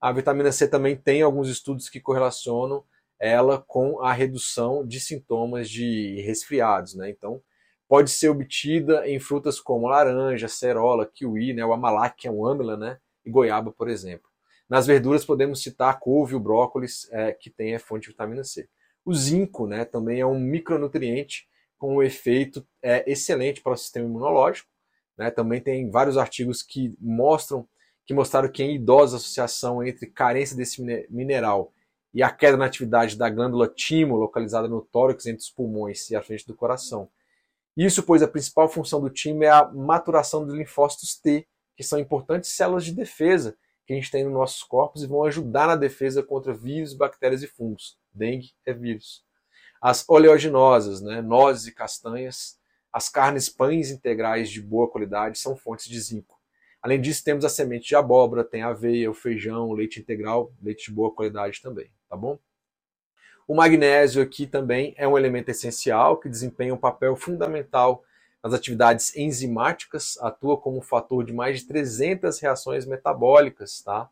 A 0.00 0.12
vitamina 0.12 0.52
C 0.52 0.68
também 0.68 0.94
tem 0.94 1.22
alguns 1.22 1.48
estudos 1.48 1.88
que 1.88 2.00
correlacionam 2.00 2.84
ela 3.20 3.58
com 3.58 4.00
a 4.00 4.12
redução 4.12 4.86
de 4.86 5.00
sintomas 5.00 5.68
de 5.68 6.20
resfriados, 6.22 6.94
né? 6.94 7.10
Então, 7.10 7.42
pode 7.88 8.10
ser 8.10 8.28
obtida 8.28 9.08
em 9.08 9.18
frutas 9.18 9.58
como 9.58 9.88
laranja, 9.88 10.46
cerola, 10.46 11.06
kiwi, 11.06 11.54
né, 11.54 11.64
o 11.64 11.72
amalak, 11.72 12.16
que 12.16 12.28
é 12.28 12.30
um 12.30 12.46
âmila, 12.46 12.76
né, 12.76 12.98
e 13.24 13.30
goiaba, 13.30 13.72
por 13.72 13.88
exemplo. 13.88 14.28
Nas 14.68 14.86
verduras 14.86 15.24
podemos 15.24 15.62
citar 15.62 15.98
couve, 15.98 16.34
o 16.34 16.40
brócolis, 16.40 17.08
é, 17.10 17.32
que 17.32 17.48
tem 17.48 17.74
a 17.74 17.80
fonte 17.80 18.02
de 18.02 18.08
vitamina 18.08 18.44
C. 18.44 18.68
O 19.04 19.14
zinco, 19.14 19.66
né, 19.66 19.86
também 19.86 20.20
é 20.20 20.26
um 20.26 20.38
micronutriente 20.38 21.48
com 21.78 21.96
um 21.96 22.02
efeito 22.02 22.66
é, 22.82 23.10
excelente 23.10 23.62
para 23.62 23.72
o 23.72 23.76
sistema 23.76 24.06
imunológico. 24.06 24.68
Né? 25.16 25.30
Também 25.30 25.60
tem 25.60 25.88
vários 25.90 26.18
artigos 26.18 26.62
que 26.62 26.94
mostram 27.00 27.66
que 28.04 28.14
mostraram 28.14 28.50
que 28.50 28.62
em 28.62 28.74
idosos 28.74 29.12
a 29.12 29.16
associação 29.18 29.84
entre 29.84 30.06
carência 30.06 30.56
desse 30.56 30.82
mineral 31.10 31.74
e 32.18 32.22
a 32.24 32.32
queda 32.32 32.56
na 32.56 32.64
atividade 32.64 33.16
da 33.16 33.30
glândula 33.30 33.68
timo, 33.68 34.16
localizada 34.16 34.66
no 34.66 34.80
tórax 34.82 35.24
entre 35.26 35.40
os 35.40 35.50
pulmões 35.50 36.10
e 36.10 36.16
a 36.16 36.20
frente 36.20 36.44
do 36.48 36.52
coração. 36.52 37.08
Isso 37.76 38.02
pois 38.02 38.24
a 38.24 38.26
principal 38.26 38.68
função 38.68 39.00
do 39.00 39.08
timo 39.08 39.44
é 39.44 39.48
a 39.48 39.70
maturação 39.70 40.44
dos 40.44 40.52
linfócitos 40.52 41.14
T, 41.14 41.46
que 41.76 41.84
são 41.84 41.96
importantes 41.96 42.50
células 42.50 42.84
de 42.84 42.92
defesa 42.92 43.56
que 43.86 43.92
a 43.92 43.96
gente 43.96 44.10
tem 44.10 44.24
nos 44.24 44.32
nossos 44.32 44.64
corpos 44.64 45.04
e 45.04 45.06
vão 45.06 45.22
ajudar 45.26 45.68
na 45.68 45.76
defesa 45.76 46.20
contra 46.20 46.52
vírus, 46.52 46.92
bactérias 46.92 47.40
e 47.44 47.46
fungos. 47.46 47.96
Dengue 48.12 48.50
é 48.66 48.72
vírus. 48.72 49.24
As 49.80 50.04
oleaginosas, 50.08 51.00
né, 51.00 51.22
nozes 51.22 51.68
e 51.68 51.72
castanhas, 51.72 52.58
as 52.92 53.08
carnes 53.08 53.48
pães 53.48 53.92
integrais 53.92 54.50
de 54.50 54.60
boa 54.60 54.90
qualidade 54.90 55.38
são 55.38 55.56
fontes 55.56 55.86
de 55.86 56.00
zinco. 56.00 56.37
Além 56.88 57.00
disso, 57.00 57.22
temos 57.22 57.44
a 57.44 57.48
semente 57.48 57.88
de 57.88 57.96
abóbora, 57.96 58.42
tem 58.42 58.62
a 58.62 58.68
aveia, 58.68 59.10
o 59.10 59.14
feijão, 59.14 59.68
o 59.68 59.74
leite 59.74 60.00
integral, 60.00 60.50
leite 60.62 60.86
de 60.86 60.92
boa 60.92 61.12
qualidade 61.12 61.60
também 61.60 61.90
tá 62.08 62.16
bom? 62.16 62.38
O 63.46 63.54
magnésio 63.54 64.22
aqui 64.22 64.46
também 64.46 64.94
é 64.96 65.06
um 65.06 65.16
elemento 65.16 65.50
essencial 65.50 66.16
que 66.16 66.28
desempenha 66.28 66.74
um 66.74 66.78
papel 66.78 67.16
fundamental 67.16 68.02
nas 68.42 68.54
atividades 68.54 69.16
enzimáticas, 69.16 70.16
atua 70.20 70.56
como 70.56 70.80
fator 70.80 71.24
de 71.24 71.32
mais 71.32 71.60
de 71.60 71.66
300 71.66 72.38
reações 72.40 72.86
metabólicas, 72.86 73.82
tá? 73.82 74.08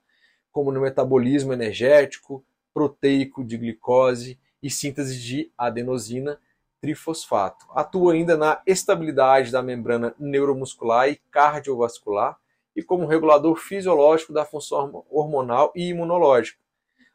Como 0.50 0.72
no 0.72 0.80
metabolismo 0.80 1.52
energético, 1.52 2.44
proteico 2.72 3.44
de 3.44 3.56
glicose 3.56 4.38
e 4.62 4.70
síntese 4.70 5.20
de 5.20 5.50
adenosina 5.56 6.40
trifosfato. 6.80 7.66
Atua 7.70 8.14
ainda 8.14 8.36
na 8.36 8.60
estabilidade 8.66 9.52
da 9.52 9.62
membrana 9.62 10.14
neuromuscular 10.18 11.08
e 11.08 11.16
cardiovascular 11.30 12.36
e 12.76 12.82
como 12.82 13.06
regulador 13.06 13.56
fisiológico 13.56 14.32
da 14.32 14.44
função 14.44 15.04
hormonal 15.10 15.72
e 15.74 15.88
imunológica. 15.88 16.58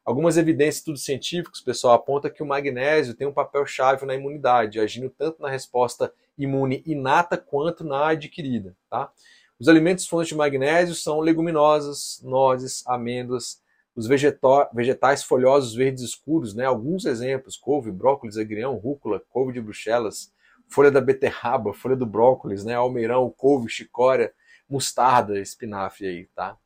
Algumas 0.03 0.35
evidências, 0.35 0.77
estudos 0.77 1.05
científicos, 1.05 1.61
pessoal, 1.61 1.93
apontam 1.93 2.31
que 2.31 2.41
o 2.41 2.45
magnésio 2.45 3.13
tem 3.13 3.27
um 3.27 3.33
papel 3.33 3.63
chave 3.67 4.03
na 4.03 4.15
imunidade, 4.15 4.79
agindo 4.79 5.11
tanto 5.11 5.39
na 5.39 5.49
resposta 5.49 6.11
imune 6.35 6.81
inata 6.87 7.37
quanto 7.37 7.83
na 7.83 8.07
adquirida. 8.07 8.75
Tá? 8.89 9.11
Os 9.59 9.67
alimentos 9.67 10.07
fontes 10.07 10.29
de 10.29 10.35
magnésio 10.35 10.95
são 10.95 11.19
leguminosas, 11.19 12.19
nozes, 12.23 12.83
amêndoas, 12.87 13.61
os 13.95 14.07
vegetais 14.07 15.23
folhosos 15.23 15.75
verdes 15.75 16.01
escuros, 16.01 16.55
né? 16.55 16.65
alguns 16.65 17.05
exemplos, 17.05 17.55
couve, 17.55 17.91
brócolis, 17.91 18.37
agrião, 18.37 18.75
rúcula, 18.77 19.21
couve 19.29 19.53
de 19.53 19.61
bruxelas, 19.61 20.33
folha 20.67 20.89
da 20.89 21.01
beterraba, 21.01 21.73
folha 21.73 21.95
do 21.95 22.05
brócolis, 22.05 22.63
né? 22.63 22.73
Almeirão, 22.73 23.29
couve, 23.29 23.69
chicória, 23.69 24.33
mostarda, 24.71 25.39
espinafre 25.39 26.07
aí, 26.07 26.25
tá? 26.35 26.57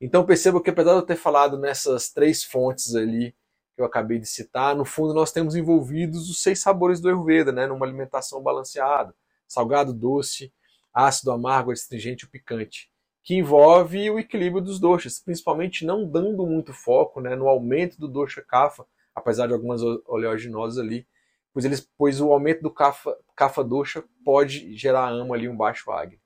Então 0.00 0.24
perceba 0.24 0.62
que 0.62 0.70
apesar 0.70 0.92
de 0.92 0.98
eu 0.98 1.06
ter 1.06 1.16
falado 1.16 1.58
nessas 1.58 2.10
três 2.10 2.42
fontes 2.44 2.94
ali 2.94 3.34
que 3.74 3.82
eu 3.82 3.84
acabei 3.84 4.18
de 4.18 4.26
citar, 4.26 4.74
no 4.74 4.84
fundo 4.84 5.12
nós 5.12 5.32
temos 5.32 5.54
envolvidos 5.54 6.30
os 6.30 6.42
seis 6.42 6.60
sabores 6.60 7.00
do 7.00 7.08
Ayurveda, 7.08 7.52
né? 7.52 7.66
Numa 7.66 7.84
alimentação 7.84 8.42
balanceada, 8.42 9.14
salgado, 9.46 9.92
doce, 9.92 10.52
ácido, 10.92 11.32
amargo, 11.32 11.72
astringente 11.72 12.24
e 12.24 12.28
picante, 12.28 12.90
que 13.22 13.34
envolve 13.34 14.10
o 14.10 14.18
equilíbrio 14.18 14.62
dos 14.62 14.80
doshas, 14.80 15.20
principalmente 15.20 15.84
não 15.84 16.08
dando 16.08 16.46
muito 16.46 16.72
foco 16.72 17.20
né, 17.20 17.36
no 17.36 17.48
aumento 17.48 17.98
do 17.98 18.08
dosha 18.08 18.42
kapha, 18.42 18.84
apesar 19.14 19.46
de 19.46 19.52
algumas 19.52 19.82
oleaginosas 20.06 20.78
ali, 20.78 21.06
pois, 21.52 21.64
eles, 21.64 21.88
pois 21.96 22.20
o 22.20 22.32
aumento 22.32 22.62
do 22.62 22.70
kapha, 22.70 23.14
kapha 23.36 23.62
dosha 23.62 24.04
pode 24.24 24.74
gerar 24.76 25.08
amo 25.08 25.34
ali, 25.34 25.48
um 25.48 25.56
baixo 25.56 25.90
agni. 25.90 26.20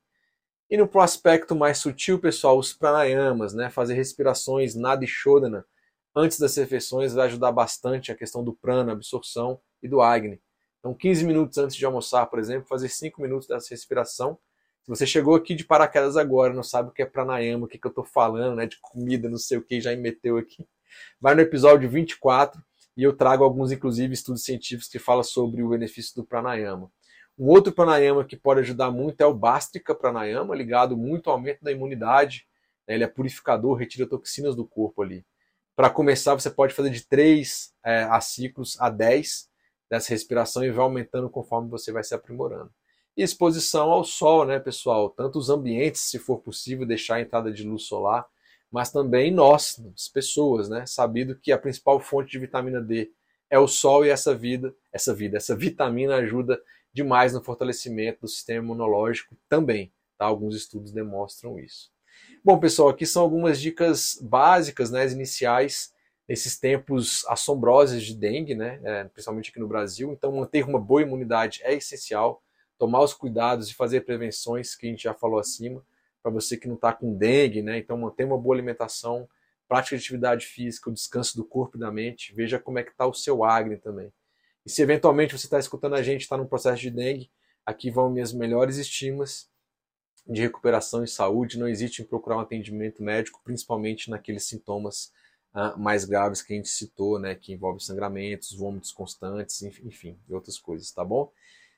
E 0.75 0.77
no 0.77 0.91
aspecto 1.01 1.55
mais 1.55 1.79
sutil, 1.79 2.19
pessoal, 2.19 2.59
os 2.59 2.73
pranayamas, 2.73 3.55
né, 3.55 3.71
fazer 3.71 3.95
respirações 3.95 4.75
nada 4.75 5.05
e 5.05 5.07
shodana 5.07 5.65
antes 6.13 6.37
das 6.37 6.57
refeições 6.57 7.15
vai 7.15 7.27
ajudar 7.27 7.53
bastante 7.53 8.11
a 8.11 8.15
questão 8.17 8.43
do 8.43 8.53
prana, 8.53 8.91
absorção 8.91 9.61
e 9.81 9.87
do 9.87 10.03
agni. 10.03 10.43
Então, 10.81 10.93
15 10.93 11.25
minutos 11.27 11.59
antes 11.59 11.77
de 11.77 11.87
almoçar, 11.87 12.27
por 12.27 12.41
exemplo, 12.41 12.67
fazer 12.67 12.89
5 12.89 13.23
minutos 13.23 13.47
dessa 13.47 13.69
respiração. 13.71 14.37
Se 14.83 14.89
você 14.89 15.07
chegou 15.07 15.37
aqui 15.37 15.55
de 15.55 15.65
paraquedas 15.65 16.17
agora, 16.17 16.53
não 16.53 16.65
sabe 16.65 16.89
o 16.89 16.93
que 16.93 17.03
é 17.03 17.07
pranayama, 17.07 17.67
o 17.67 17.69
que, 17.69 17.79
que 17.79 17.87
eu 17.87 17.91
estou 17.91 18.05
falando, 18.05 18.57
né, 18.57 18.67
de 18.67 18.81
comida, 18.81 19.31
não 19.31 19.39
sei 19.39 19.59
o 19.59 19.63
que, 19.63 19.81
já 19.81 19.91
me 19.91 19.99
meteu 19.99 20.39
aqui, 20.39 20.67
vai 21.21 21.37
no 21.37 21.41
episódio 21.41 21.89
24 21.89 22.61
e 22.97 23.05
eu 23.05 23.17
trago 23.17 23.45
alguns, 23.45 23.71
inclusive, 23.71 24.13
estudos 24.13 24.43
científicos 24.43 24.89
que 24.89 24.99
falam 24.99 25.23
sobre 25.23 25.63
o 25.63 25.69
benefício 25.69 26.17
do 26.17 26.25
pranayama. 26.25 26.91
Um 27.39 27.49
outro 27.49 27.73
pranayama 27.73 28.25
que 28.25 28.37
pode 28.37 28.61
ajudar 28.61 28.91
muito 28.91 29.21
é 29.21 29.27
o 29.27 29.35
Bastrika 29.35 29.95
Pranayama, 29.95 30.55
ligado 30.55 30.97
muito 30.97 31.29
ao 31.29 31.37
aumento 31.37 31.63
da 31.63 31.73
imunidade. 31.73 32.47
Né? 32.87 32.95
Ele 32.95 33.05
é 33.05 33.09
purificador, 33.09 33.77
retira 33.77 34.07
toxinas 34.09 34.55
do 34.55 34.65
corpo 34.65 35.03
ali. 35.03 35.25
Para 35.75 35.91
começar, 35.91 36.35
você 36.35 36.49
pode 36.49 36.73
fazer 36.73 36.91
de 36.91 37.05
3 37.05 37.75
é, 37.85 38.05
a 38.05 38.21
ciclos 38.21 38.81
a 38.81 38.89
10 38.89 39.49
dessa 39.91 40.11
respiração 40.11 40.65
e 40.65 40.71
vai 40.71 40.85
aumentando 40.85 41.29
conforme 41.29 41.69
você 41.69 41.91
vai 41.91 42.05
se 42.05 42.15
aprimorando. 42.15 42.71
E 43.17 43.23
exposição 43.23 43.91
ao 43.91 44.05
sol, 44.05 44.45
né, 44.45 44.61
pessoal? 44.61 45.11
Tanto 45.11 45.39
os 45.39 45.51
ambientes, 45.51 46.03
se 46.03 46.19
for 46.19 46.39
possível, 46.39 46.87
deixar 46.87 47.17
a 47.17 47.21
entrada 47.21 47.53
de 47.53 47.65
luz 47.65 47.85
solar, 47.85 48.27
mas 48.71 48.91
também 48.91 49.33
nós, 49.33 49.81
as 49.95 50.09
pessoas, 50.09 50.69
né? 50.69 50.85
Sabido 50.87 51.37
que 51.37 51.53
a 51.53 51.59
principal 51.59 51.99
fonte 51.99 52.31
de 52.31 52.39
vitamina 52.39 52.81
D 52.81 53.11
é 53.51 53.59
o 53.59 53.69
sol 53.69 54.05
e 54.05 54.11
essa 54.11 54.35
vida, 54.35 54.75
essa 54.93 55.15
vida, 55.15 55.37
essa 55.37 55.55
vitamina 55.57 56.17
ajuda 56.17 56.61
demais 56.95 57.35
no 57.35 57.43
fortalecimento 57.43 58.21
do 58.23 58.29
sistema 58.29 58.65
imunológico 58.65 59.37
também. 59.49 59.93
Tá? 60.17 60.27
Alguns 60.27 60.55
estudos 60.55 60.93
demonstram 60.93 61.59
isso. 61.59 61.93
Bom, 62.45 62.59
pessoal, 62.59 62.89
aqui 62.89 63.05
são 63.05 63.23
algumas 63.23 63.61
dicas 63.61 64.19
básicas, 64.23 64.91
né, 64.91 65.07
iniciais 65.09 65.93
nesses 66.29 66.59
tempos 66.59 67.25
assombrosos 67.27 68.03
de 68.03 68.15
dengue, 68.15 68.55
né, 68.55 68.81
é, 68.85 69.05
principalmente 69.05 69.51
aqui 69.51 69.59
no 69.59 69.67
Brasil. 69.67 70.13
Então, 70.13 70.33
manter 70.33 70.65
uma 70.65 70.79
boa 70.79 71.03
imunidade 71.03 71.61
é 71.65 71.75
essencial. 71.75 72.43
Tomar 72.79 73.03
os 73.03 73.13
cuidados 73.13 73.69
e 73.69 73.75
fazer 73.75 74.03
prevenções 74.03 74.75
que 74.75 74.87
a 74.87 74.91
gente 74.91 75.03
já 75.03 75.15
falou 75.15 75.39
acima, 75.39 75.85
para 76.23 76.31
você 76.31 76.57
que 76.57 76.69
não 76.69 76.75
está 76.77 76.93
com 76.93 77.15
dengue, 77.15 77.63
né? 77.63 77.79
Então, 77.79 77.97
manter 77.97 78.25
uma 78.25 78.39
boa 78.39 78.55
alimentação, 78.55 79.29
prática 79.69 79.97
de 79.97 80.03
atividade 80.03 80.47
física, 80.47 80.91
o 80.91 80.93
descanso 80.93 81.37
do 81.37 81.45
corpo 81.45 81.77
e 81.77 81.81
da 81.81 81.91
mente. 81.91 82.35
Veja 82.35 82.59
como 82.59 82.79
é 82.79 82.83
que 82.83 82.91
está 82.91 83.07
o 83.07 83.15
seu 83.15 83.45
acne 83.45 83.77
também. 83.77 84.13
E 84.65 84.71
se 84.71 84.83
eventualmente 84.83 85.37
você 85.37 85.47
está 85.47 85.59
escutando 85.59 85.95
a 85.95 86.03
gente, 86.03 86.23
está 86.23 86.37
num 86.37 86.47
processo 86.47 86.81
de 86.81 86.91
dengue, 86.91 87.31
aqui 87.65 87.91
vão 87.91 88.11
minhas 88.11 88.33
melhores 88.33 88.77
estimas 88.77 89.49
de 90.27 90.41
recuperação 90.43 91.05
e 91.05 91.09
saúde. 91.09 91.59
Não 91.59 91.69
existe 91.69 92.03
em 92.03 92.05
procurar 92.05 92.37
um 92.37 92.41
atendimento 92.41 93.03
médico, 93.03 93.41
principalmente 93.45 94.11
naqueles 94.11 94.45
sintomas 94.45 95.13
uh, 95.55 95.79
mais 95.79 96.05
graves 96.05 96.43
que 96.43 96.53
a 96.53 96.57
gente 96.57 96.69
citou, 96.69 97.19
né, 97.19 97.35
que 97.35 97.53
envolvem 97.53 97.81
sangramentos, 97.81 98.55
vômitos 98.55 98.93
constantes, 98.93 99.63
enfim, 99.63 100.19
e 100.29 100.35
outras 100.35 100.59
coisas, 100.59 100.91
tá 100.91 101.05
bom? 101.05 101.31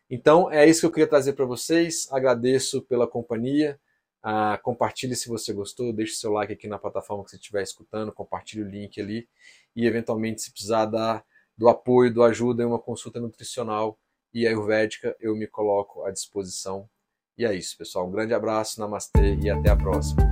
Então 0.08 0.50
é 0.50 0.68
isso 0.68 0.80
que 0.80 0.86
eu 0.86 0.92
queria 0.92 1.08
trazer 1.08 1.32
para 1.32 1.44
vocês. 1.44 2.06
Agradeço 2.12 2.82
pela 2.82 3.08
companhia. 3.08 3.78
Uh, 4.24 4.60
compartilhe 4.62 5.14
se 5.14 5.28
você 5.28 5.52
gostou, 5.52 5.92
deixe 5.92 6.14
seu 6.14 6.32
like 6.32 6.52
aqui 6.52 6.66
na 6.66 6.78
plataforma 6.78 7.24
que 7.24 7.30
você 7.30 7.36
estiver 7.36 7.62
escutando, 7.62 8.10
compartilhe 8.12 8.62
o 8.62 8.68
link 8.68 9.00
ali 9.00 9.28
e 9.74 9.86
eventualmente 9.86 10.42
se 10.42 10.50
precisar 10.50 10.86
dar 10.86 11.24
do 11.56 11.68
apoio, 11.68 12.12
do 12.12 12.22
ajuda 12.22 12.62
em 12.62 12.66
uma 12.66 12.78
consulta 12.78 13.20
nutricional 13.20 13.98
e 14.32 14.46
ayurvédica, 14.46 15.16
eu 15.18 15.34
me 15.34 15.46
coloco 15.46 16.04
à 16.04 16.10
disposição. 16.10 16.88
E 17.38 17.44
é 17.44 17.54
isso, 17.54 17.76
pessoal. 17.76 18.06
Um 18.06 18.10
grande 18.10 18.34
abraço, 18.34 18.80
namastê 18.80 19.34
e 19.36 19.50
até 19.50 19.70
a 19.70 19.76
próxima. 19.76 20.22